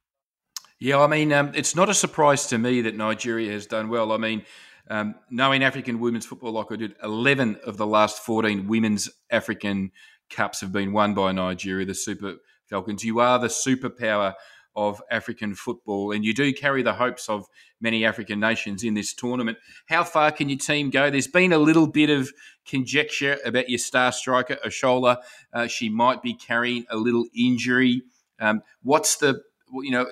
[0.81, 4.13] Yeah, I mean, um, it's not a surprise to me that Nigeria has done well.
[4.13, 4.45] I mean,
[4.89, 9.93] um, knowing African women's football like I did, 11 of the last 14 women's African
[10.31, 13.05] Cups have been won by Nigeria, the Super Falcons.
[13.05, 14.35] You are the superpower
[14.77, 17.47] of African football, and you do carry the hopes of
[17.81, 19.59] many African nations in this tournament.
[19.87, 21.11] How far can your team go?
[21.11, 22.33] There's been a little bit of
[22.67, 25.19] conjecture about your star striker, Oshoala.
[25.53, 28.03] Uh, she might be carrying a little injury.
[28.41, 30.07] Um, what's the, you know,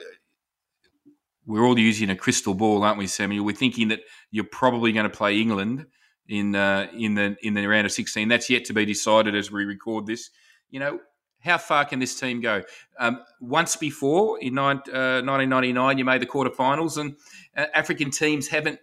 [1.47, 3.45] we're all using a crystal ball, aren't we, Samuel?
[3.45, 5.87] We're thinking that you're probably going to play England
[6.29, 8.29] in uh, in the in the round of 16.
[8.29, 10.31] That's yet to be decided as we record this.
[10.71, 11.01] You know,
[11.41, 12.63] how far can this team go?
[12.99, 17.17] Um, once before in nine, uh, 1999, you made the quarterfinals, and
[17.57, 18.79] uh, African teams haven't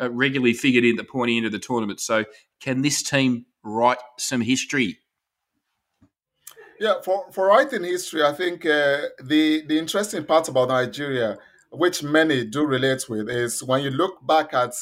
[0.00, 2.00] uh, regularly figured in the pointy end of the tournament.
[2.00, 2.24] So,
[2.60, 4.98] can this team write some history?
[6.80, 11.38] Yeah, for, for writing history, I think uh, the the interesting part about Nigeria,
[11.76, 14.72] which many do relate with, is when you look back at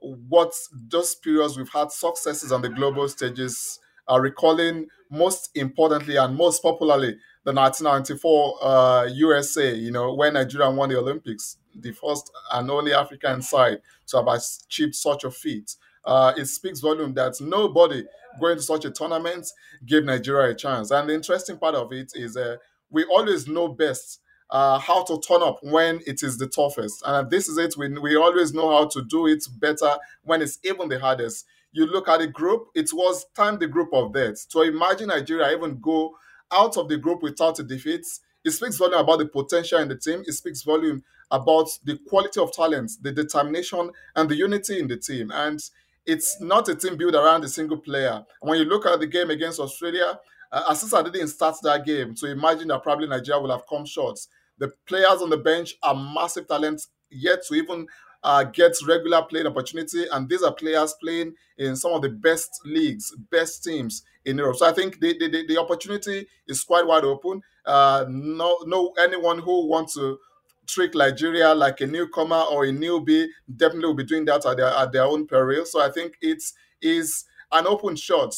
[0.00, 6.36] what those periods we've had successes on the global stages are recalling most importantly and
[6.36, 12.30] most popularly the 1994 uh, USA, you know, when Nigeria won the Olympics, the first
[12.52, 15.76] and only African side to have achieved such a feat.
[16.04, 18.04] Uh, it speaks volume that nobody
[18.40, 19.46] going to such a tournament
[19.86, 20.90] gave Nigeria a chance.
[20.90, 22.56] And the interesting part of it is uh,
[22.90, 24.20] we always know best
[24.50, 27.02] uh, how to turn up when it is the toughest.
[27.06, 27.76] And this is it.
[27.76, 31.46] We, we always know how to do it better when it's even the hardest.
[31.72, 34.48] You look at the group, it was time the group of death.
[34.50, 36.14] To imagine Nigeria even go
[36.52, 38.06] out of the group without a defeat,
[38.44, 40.22] it speaks volume about the potential in the team.
[40.26, 44.98] It speaks volume about the quality of talent, the determination, and the unity in the
[44.98, 45.32] team.
[45.32, 45.58] And
[46.06, 48.24] it's not a team built around a single player.
[48.40, 50.20] When you look at the game against Australia,
[50.54, 54.18] uh, Asisa didn't start that game, so imagine that probably Nigeria will have come short.
[54.58, 57.86] The players on the bench are massive talents yet to even
[58.22, 62.60] uh, get regular playing opportunity, and these are players playing in some of the best
[62.64, 64.56] leagues, best teams in Europe.
[64.56, 67.42] So I think the the, the opportunity is quite wide open.
[67.66, 70.18] Uh, no, no anyone who wants to
[70.66, 74.68] trick Nigeria like a newcomer or a newbie definitely will be doing that at their
[74.68, 75.66] at their own peril.
[75.66, 78.34] So I think it's is an open shot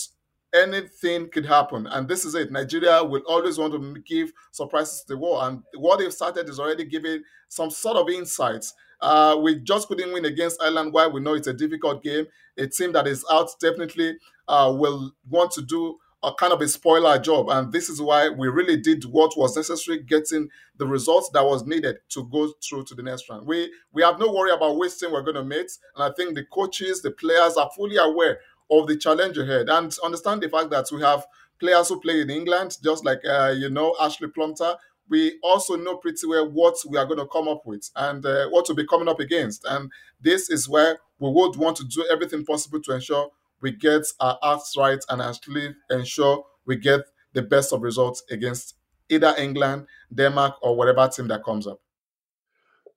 [0.55, 1.86] anything could happen.
[1.86, 2.51] And this is it.
[2.51, 5.42] Nigeria will always want to give surprises to the world.
[5.44, 8.74] And what they've started is already giving some sort of insights.
[9.01, 10.92] Uh, we just couldn't win against Ireland.
[10.92, 12.26] Why we know it's a difficult game.
[12.57, 14.16] A team that is out definitely
[14.49, 17.49] uh, will want to do a kind of a spoiler job.
[17.51, 21.66] And this is why we really did what was necessary, getting the results that was
[21.66, 23.47] needed to go through to the next round.
[23.47, 25.70] We we have no worry about team we're going to meet.
[25.94, 28.40] And I think the coaches, the players are fully aware
[28.71, 31.25] of the challenge ahead and understand the fact that we have
[31.59, 34.77] players who play in England, just like, uh, you know, Ashley Plumptre.
[35.09, 38.49] We also know pretty well what we are going to come up with and uh,
[38.49, 39.64] what we'll be coming up against.
[39.64, 39.91] And
[40.21, 44.39] this is where we would want to do everything possible to ensure we get our
[44.43, 47.01] acts right and actually ensure we get
[47.33, 48.75] the best of results against
[49.09, 51.81] either England, Denmark, or whatever team that comes up.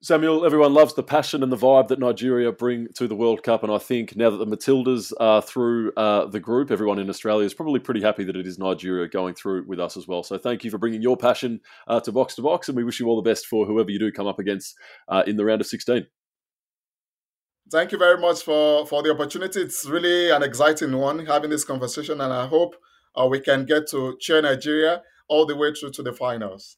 [0.02, 3.64] Samuel, everyone loves the passion and the vibe that Nigeria bring to the World Cup,
[3.64, 7.46] and I think now that the Matildas are through uh, the group, everyone in Australia
[7.46, 10.24] is probably pretty happy that it is Nigeria going through with us as well.
[10.24, 13.02] So thank you for bringing your passion uh, to box to box, and we wish
[13.02, 14.78] you all the best for whoever you do come up against
[15.10, 16.08] uh, in the round of 16.
[17.70, 19.60] Thank you very much for, for the opportunity.
[19.60, 22.78] It's really an exciting one having this conversation, and I hope
[23.20, 26.78] uh, we can get to cheer Nigeria all the way through to the finals.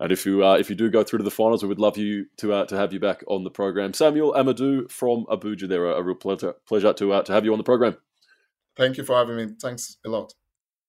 [0.00, 1.96] And if you uh, if you do go through to the finals, we would love
[1.96, 3.92] you to uh, to have you back on the program.
[3.94, 7.58] Samuel Ahmadu from Abuja, there a real pleasure pleasure to uh, to have you on
[7.58, 7.96] the program.
[8.76, 9.54] Thank you for having me.
[9.60, 10.34] Thanks a lot.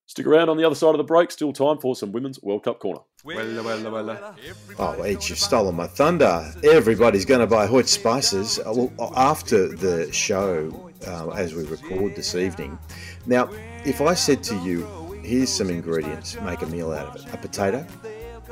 [0.09, 1.29] Stick around on the other side of the break.
[1.29, 3.01] Still time for some women's World Cup corner.
[3.23, 4.35] Well, well, well.
[4.79, 6.51] Oh, H, you've stolen my thunder.
[6.63, 8.57] Everybody's going to buy Hoyt spices.
[8.57, 12.79] Uh, well, uh, after the show, uh, as we record this evening.
[13.27, 13.51] Now,
[13.85, 14.83] if I said to you,
[15.21, 16.41] here's some ingredients.
[16.41, 18.08] Make a meal out of it: a potato, a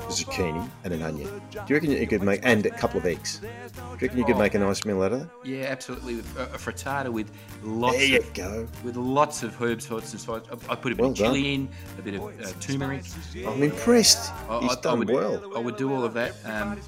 [0.09, 1.29] zucchini, and an onion.
[1.51, 3.39] Do you reckon you could make and a couple of eggs?
[3.39, 5.29] Do you reckon you could make a nice meal out of that?
[5.43, 6.19] Yeah, absolutely.
[6.37, 7.31] A, a frittata with
[7.63, 7.97] lots.
[7.97, 8.67] There you of, go.
[8.83, 10.47] With lots of herbs, herbs and spices.
[10.51, 13.03] I, I put a bit Well of chili in, a bit of uh, turmeric.
[13.45, 14.31] I'm impressed.
[14.49, 15.51] I, He's I- I done would, well.
[15.55, 16.33] I would do all of that.
[16.45, 16.79] Um,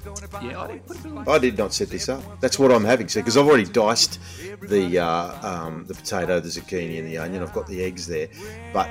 [0.42, 2.40] yeah, I did put a bit of I did not set this up.
[2.40, 4.18] That's what I'm having, So because I've already diced
[4.62, 7.42] the uh, um, the potato, the zucchini, and the onion.
[7.42, 8.28] I've got the eggs there,
[8.72, 8.88] but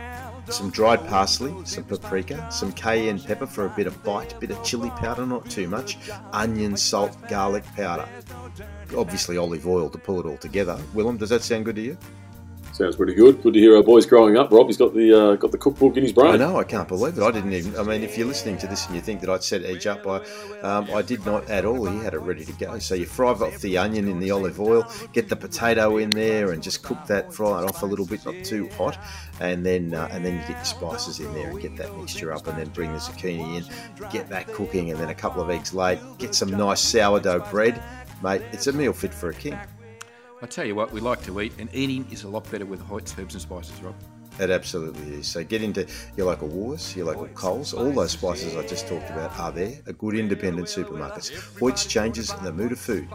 [0.49, 4.51] some dried parsley, some paprika, some cayenne pepper for a bit of bite, a bit
[4.51, 5.97] of chili powder, not too much,
[6.33, 8.07] onion, salt, garlic powder,
[8.97, 10.79] obviously olive oil to pull it all together.
[10.93, 11.97] Willem, does that sound good to you?
[12.79, 13.43] Sounds pretty good.
[13.43, 14.53] Good to hear our boys growing up.
[14.53, 16.35] Rob, he's got the uh, got the cookbook in his brain.
[16.35, 17.21] I know, I can't believe it.
[17.21, 17.75] I didn't even.
[17.75, 20.07] I mean, if you're listening to this and you think that I'd set Edge up,
[20.07, 20.21] I,
[20.61, 21.85] um, I did not at all.
[21.87, 22.79] He had it ready to go.
[22.79, 26.51] So you fry off the onion in the olive oil, get the potato in there,
[26.51, 28.97] and just cook that, fry it off a little bit, not too hot,
[29.39, 32.33] and then uh, and then you get your spices in there and get that mixture
[32.33, 35.49] up, and then bring the zucchini in, get that cooking, and then a couple of
[35.49, 35.99] eggs laid.
[36.17, 37.81] Get some nice sourdough bread,
[38.23, 38.41] mate.
[38.51, 39.57] It's a meal fit for a king.
[40.41, 42.79] I tell you what, we like to eat, and eating is a lot better with
[42.79, 43.95] Hoyt's herbs and spices, Rob.
[44.39, 45.27] It absolutely is.
[45.27, 45.85] So get into
[46.15, 47.73] your local Woolworths, your local Coles.
[47.73, 49.73] All those spices I just talked about are there.
[49.85, 51.59] A good independent supermarkets.
[51.59, 53.09] Hoyt's changes the mood of food.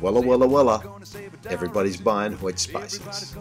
[0.00, 1.46] Wella, wella, wella.
[1.46, 3.36] Everybody's buying Hoyt's spices.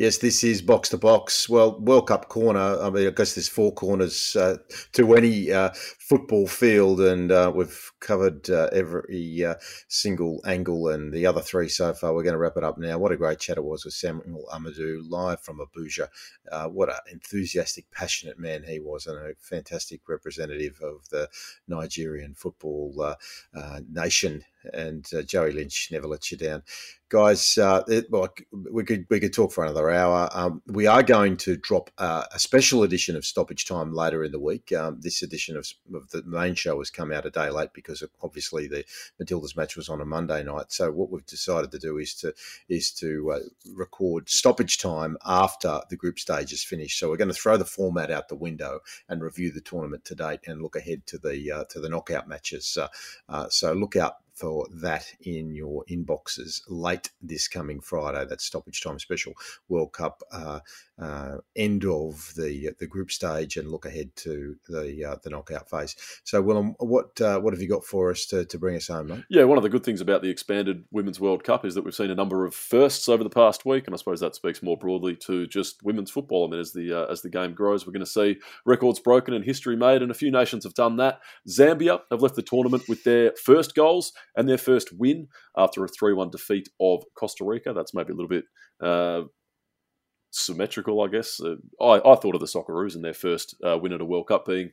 [0.00, 1.46] Yes, this is box to box.
[1.46, 2.80] Well, World Cup corner.
[2.80, 4.56] I mean, I guess there's four corners uh,
[4.92, 9.56] to any uh, football field, and uh, we've covered uh, every uh,
[9.88, 12.14] single angle and the other three so far.
[12.14, 12.96] We're going to wrap it up now.
[12.96, 16.08] What a great chat it was with Samuel Ahmadu live from Abuja.
[16.50, 21.28] Uh, what an enthusiastic, passionate man he was, and a fantastic representative of the
[21.68, 23.16] Nigerian football
[23.92, 24.44] nation.
[24.72, 26.62] And uh, Joey Lynch never lets you down
[27.10, 28.32] guys, uh, it, well,
[28.72, 30.30] we could we could talk for another hour.
[30.32, 34.32] Um, we are going to drop uh, a special edition of Stoppage Time later in
[34.32, 34.72] the week.
[34.72, 38.02] Um, this edition of, of the main show has come out a day late because
[38.22, 38.84] obviously the
[39.20, 40.72] Matildas match was on a Monday night.
[40.72, 42.32] So what we've decided to do is to
[42.68, 43.38] is to uh,
[43.74, 46.98] record Stoppage Time after the group stage is finished.
[46.98, 50.14] So we're going to throw the format out the window and review the tournament to
[50.14, 52.78] date and look ahead to the uh, to the knockout matches.
[52.80, 52.88] Uh,
[53.28, 58.24] uh, so look out for that in your inboxes late this coming Friday.
[58.24, 59.34] That stoppage time special
[59.68, 60.60] World Cup uh,
[61.00, 65.68] uh, end of the the group stage and look ahead to the uh, the knockout
[65.68, 65.96] phase.
[66.24, 69.08] So, Willem, what uh, what have you got for us to, to bring us home,
[69.08, 69.24] mate?
[69.28, 71.94] Yeah, one of the good things about the expanded Women's World Cup is that we've
[71.94, 74.76] seen a number of firsts over the past week, and I suppose that speaks more
[74.76, 76.46] broadly to just women's football.
[76.46, 79.34] I mean, as the uh, as the game grows, we're going to see records broken
[79.34, 81.20] and history made, and a few nations have done that.
[81.48, 85.88] Zambia have left the tournament with their first goals and their first win after a
[85.88, 87.72] three-one defeat of Costa Rica.
[87.72, 88.44] That's maybe a little bit.
[88.82, 89.22] Uh,
[90.32, 91.40] Symmetrical, I guess.
[91.40, 94.28] Uh, I, I thought of the Socceroos in their first uh, win at a World
[94.28, 94.70] Cup being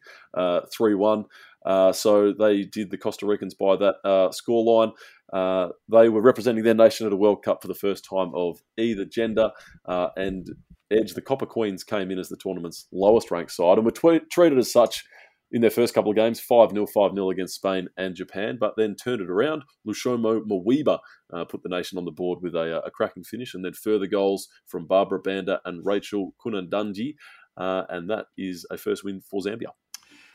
[0.72, 1.26] three one.
[1.66, 4.92] Uh, so they did the Costa Ricans by that uh, scoreline.
[5.34, 8.60] Uh, they were representing their nation at a World Cup for the first time of
[8.78, 9.50] either gender,
[9.86, 10.48] uh, and
[10.92, 14.30] Edge, the Copper Queens, came in as the tournament's lowest ranked side and were tw-
[14.32, 15.04] treated as such
[15.52, 18.74] in their first couple of games 5 0, 5 0 against Spain and Japan, but
[18.78, 19.64] then turned it around.
[19.88, 21.00] Lushomo Mweemba
[21.34, 24.08] uh, put the nation on the board with a, a, cracking finish, and then further
[24.08, 27.16] goals from Barbara Banda and Rachel Kundananji,
[27.56, 29.72] uh, and that is a first win for Zambia.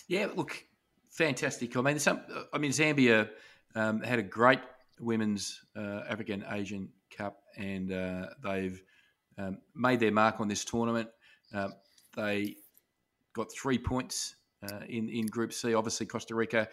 [0.09, 0.65] Yeah, look,
[1.11, 1.77] fantastic.
[1.77, 3.29] I mean, some, I mean, Zambia
[3.75, 4.61] um, had a great
[4.99, 8.83] women's uh, African Asian Cup, and uh, they've
[9.39, 11.09] um, made their mark on this tournament.
[11.53, 11.75] Um,
[12.17, 12.57] they
[13.35, 14.37] got three points
[14.71, 15.75] uh, in in Group C.
[15.75, 16.69] Obviously, Costa Rica,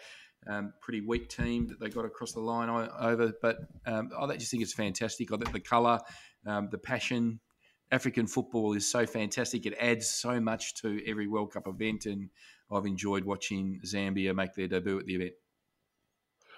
[0.46, 4.50] um, pretty weak team that they got across the line over, but um, I just
[4.50, 5.32] think it's fantastic.
[5.32, 6.00] I think the colour,
[6.46, 7.40] um, the passion.
[7.92, 9.66] African football is so fantastic.
[9.66, 12.30] It adds so much to every World Cup event, and
[12.70, 15.32] I've enjoyed watching Zambia make their debut at the event.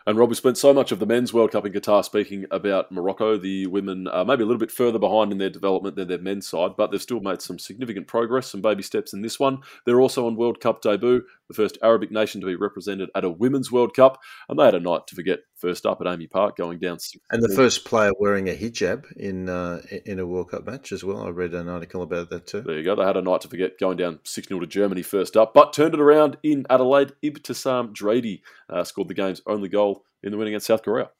[0.06, 2.90] And Rob, we spent so much of the men's World Cup in Qatar speaking about
[2.90, 3.36] Morocco.
[3.36, 6.48] The women are maybe a little bit further behind in their development than their men's
[6.48, 9.58] side, but they've still made some significant progress, some baby steps in this one.
[9.86, 11.22] They're also on World Cup debut,
[11.52, 14.74] the first Arabic nation to be represented at a women's World Cup, and they had
[14.74, 15.40] a night to forget.
[15.54, 16.98] First up at AAMI Park, going down.
[17.30, 21.04] And the first player wearing a hijab in uh, in a World Cup match as
[21.04, 21.22] well.
[21.22, 22.62] I read an article about that too.
[22.62, 22.96] There you go.
[22.96, 25.72] They had a night to forget, going down six 0 to Germany first up, but
[25.72, 27.12] turned it around in Adelaide.
[27.22, 31.10] Ibtissam Jraidi uh, scored the game's only goal in the win against South Korea.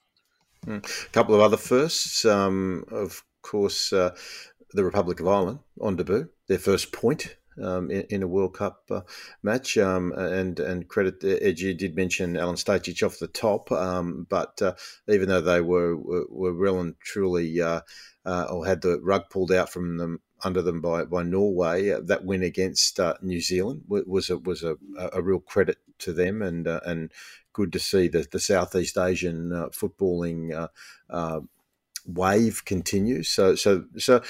[0.66, 0.80] A
[1.12, 4.14] couple of other firsts, um, of course, uh,
[4.72, 8.82] the Republic of Ireland on debut, their first point um, in, in, a World Cup
[8.90, 9.00] uh,
[9.42, 9.76] match.
[9.78, 11.22] Um, and and credit,
[11.59, 14.74] you did mention Alen Stajcic off the top, um, but uh,
[15.09, 17.80] even though they were were, were well and truly uh,
[18.24, 21.90] or had the rug pulled out from them under them by, by Norway.
[21.90, 24.76] Uh, that win against uh, New Zealand was a, was a,
[25.12, 27.12] a real credit to them, and uh, and
[27.53, 30.68] good to see the, the Southeast Asian uh, footballing
[31.09, 31.40] uh,
[32.07, 33.28] wave continues.
[33.28, 34.22] So, so, so,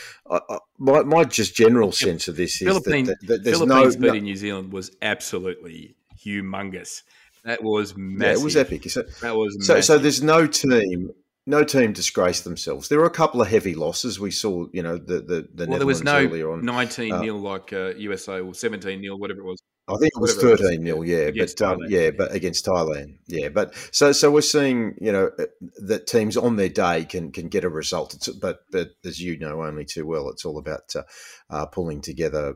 [0.79, 4.25] my, my just general sense of this is Philippines, that, that there's Philippines no, beating
[4.25, 7.03] no, New Zealand was absolutely humongous.
[7.45, 8.37] That was massive.
[8.37, 8.91] Yeah, it was epic.
[8.91, 9.81] So, that was so.
[9.81, 11.11] So there's no team
[11.47, 12.89] no team disgraced themselves.
[12.89, 14.20] There were a couple of heavy losses.
[14.20, 17.73] We saw, you know, the the, the well, there was no nineteen uh, nil like
[17.73, 19.61] uh, USA or seventeen nil, whatever it was.
[19.89, 23.49] I think it was thirteen nil, yeah, but um, yeah, but against Thailand, yeah.
[23.49, 25.47] But so so we're seeing, you know, uh,
[25.87, 28.14] that teams on their day can can get a result.
[28.14, 31.03] It's, but but as you know only too well, it's all about uh,
[31.51, 32.55] uh, pulling together.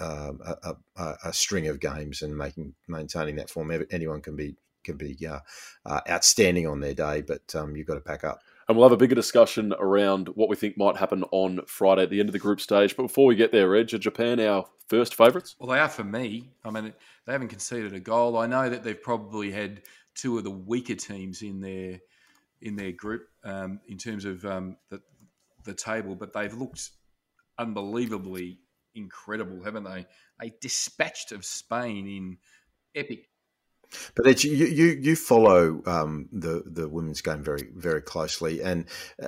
[0.00, 3.72] Um, a, a, a, string of games and making maintaining that form.
[3.90, 4.54] Anyone can be
[4.84, 5.40] can be uh,
[5.84, 8.38] uh, outstanding on their day, but um, you've got to pack up.
[8.68, 12.10] And we'll have a bigger discussion around what we think might happen on Friday at
[12.10, 12.94] the end of the group stage.
[12.94, 15.56] But before we get there, Reg, are Japan our first favourites?
[15.58, 16.50] Well, they are for me.
[16.64, 16.92] I mean,
[17.24, 18.36] they haven't conceded a goal.
[18.36, 19.82] I know that they've probably had
[20.14, 22.00] two of the weaker teams in their
[22.60, 25.00] in their group um, in terms of um, the
[25.64, 26.90] the table, but they've looked
[27.58, 28.58] unbelievably
[28.94, 30.06] incredible, haven't they?
[30.40, 32.38] They dispatched of Spain in
[32.94, 33.28] epic
[34.14, 38.86] but you, you you follow um, the the women's game very very closely, and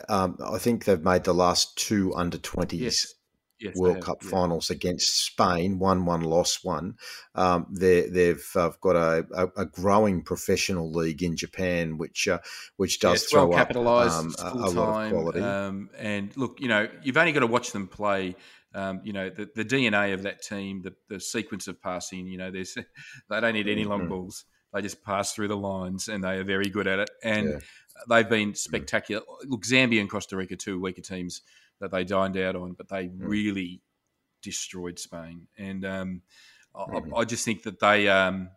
[0.08, 2.80] um, I think they've made the last two under twenties.
[2.80, 3.14] Yes.
[3.62, 4.30] Yes, World Cup yeah.
[4.30, 6.94] finals against Spain, won one loss one.
[7.34, 12.38] Um, they they've uh, got a, a, a, growing professional league in Japan, which uh,
[12.78, 15.40] which does throw well capitalised, um, a, a lot of quality.
[15.40, 18.34] Um, and look, you know, you've only got to watch them play.
[18.74, 22.26] Um, you know, the, the DNA of that team, the, the sequence of passing.
[22.26, 22.74] You know, there's
[23.30, 24.08] they don't need any long mm-hmm.
[24.08, 24.44] balls.
[24.72, 27.10] They just pass through the lines, and they are very good at it.
[27.24, 27.58] And yeah.
[28.08, 29.22] they've been spectacular.
[29.44, 31.42] Look, Zambia and Costa Rica, two weaker teams
[31.80, 33.14] that they dined out on, but they mm.
[33.18, 33.80] really
[34.42, 35.48] destroyed Spain.
[35.58, 36.22] And um,
[36.74, 37.12] mm.
[37.16, 38.50] I, I, just think that they um,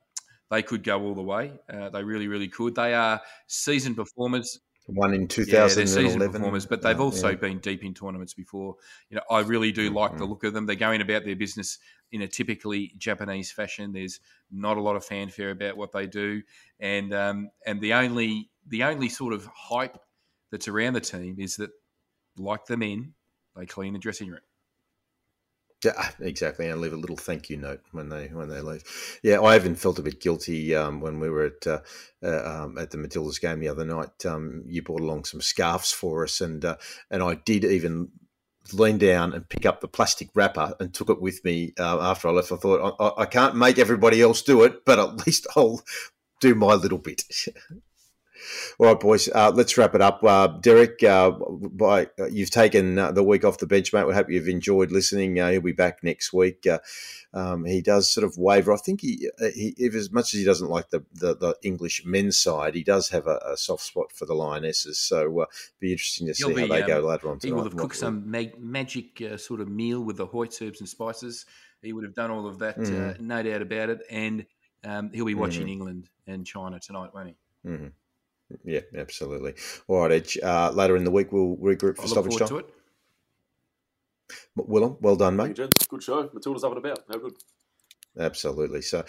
[0.51, 1.51] they could go all the way.
[1.71, 2.75] Uh, they really, really could.
[2.75, 4.59] They are seasoned performers.
[4.87, 6.19] Won in 2011.
[6.19, 7.35] Yeah, performers, but they've also yeah.
[7.35, 8.75] been deep in tournaments before.
[9.09, 10.19] You know, I really do like mm-hmm.
[10.19, 10.65] the look of them.
[10.65, 11.79] They're going about their business
[12.11, 13.93] in a typically Japanese fashion.
[13.93, 14.19] There's
[14.51, 16.41] not a lot of fanfare about what they do,
[16.81, 19.97] and um, and the only the only sort of hype
[20.51, 21.71] that's around the team is that,
[22.37, 23.13] like the men,
[23.55, 24.41] they clean the dressing room.
[25.83, 28.83] Yeah, exactly, and leave a little thank you note when they when they leave.
[29.23, 31.79] Yeah, I even felt a bit guilty um, when we were at uh,
[32.23, 34.25] uh, um, at the Matildas game the other night.
[34.25, 36.77] Um, you brought along some scarves for us, and uh,
[37.09, 38.09] and I did even
[38.71, 42.29] lean down and pick up the plastic wrapper and took it with me uh, after
[42.29, 42.51] I left.
[42.51, 45.83] I thought I, I can't make everybody else do it, but at least I'll
[46.39, 47.23] do my little bit.
[48.79, 50.23] All right, boys, uh, let's wrap it up.
[50.23, 54.07] Uh, Derek, uh, by, uh, you've taken uh, the week off the bench, mate.
[54.07, 55.39] We hope you've enjoyed listening.
[55.39, 56.65] Uh, he'll be back next week.
[57.33, 58.73] Um, he does sort of waver.
[58.73, 62.03] I think he, he if as much as he doesn't like the, the, the English
[62.05, 64.99] men's side, he does have a, a, soft spot for the Lionesses.
[64.99, 65.47] So
[65.79, 67.39] be interesting to see how be, they um, go later on.
[67.39, 67.49] Tonight.
[67.49, 70.89] He will have cooked some mag- magic sort of meal with the Hoyts herbs and
[70.89, 71.45] spices.
[71.81, 73.19] He would have done all of that, mm.
[73.19, 73.99] no doubt about it.
[74.09, 74.45] And
[74.83, 75.71] um, he'll be watching mm.
[75.71, 77.69] England and China tonight, won't he?
[77.69, 77.87] Mm-hmm.
[78.63, 79.55] Yeah, absolutely.
[79.87, 80.37] All right, Edge.
[80.41, 82.47] Uh, later in the week, we'll regroup for stoppage time.
[82.47, 82.69] To it.
[84.55, 85.59] Willem, well done, mate.
[85.87, 86.29] Good show.
[86.33, 86.99] Matilda's up and about.
[87.09, 87.33] How good.
[88.19, 88.83] Absolutely.
[88.83, 89.03] So,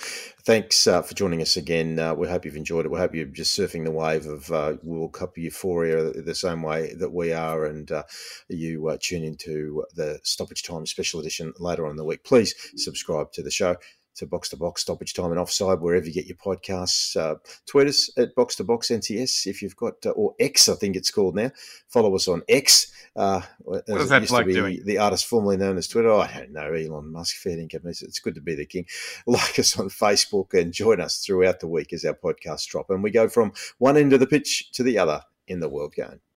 [0.44, 1.98] thanks uh, for joining us again.
[1.98, 2.90] Uh, we hope you've enjoyed it.
[2.90, 6.94] We hope you're just surfing the wave of uh, World Cup euphoria the same way
[6.94, 8.04] that we are, and uh,
[8.48, 12.24] you uh, tune into the Stoppage Time special edition later on in the week.
[12.24, 13.76] Please subscribe to the show
[14.16, 17.16] to Box to Box, Stoppage Time, and Offside, wherever you get your podcasts.
[17.16, 17.36] Uh,
[17.66, 20.96] tweet us at Box to Box NTS if you've got, uh, or X, I think
[20.96, 21.50] it's called now.
[21.88, 22.92] Follow us on X.
[23.16, 24.80] Uh, what is that bloke doing?
[24.84, 26.08] The artist formerly known as Twitter.
[26.08, 27.82] Oh, I don't know, Elon Musk, fair income.
[27.84, 28.86] It's good to be the king.
[29.26, 32.90] Like us on Facebook and join us throughout the week as our podcasts drop.
[32.90, 35.94] And we go from one end of the pitch to the other in the world
[35.94, 36.20] game.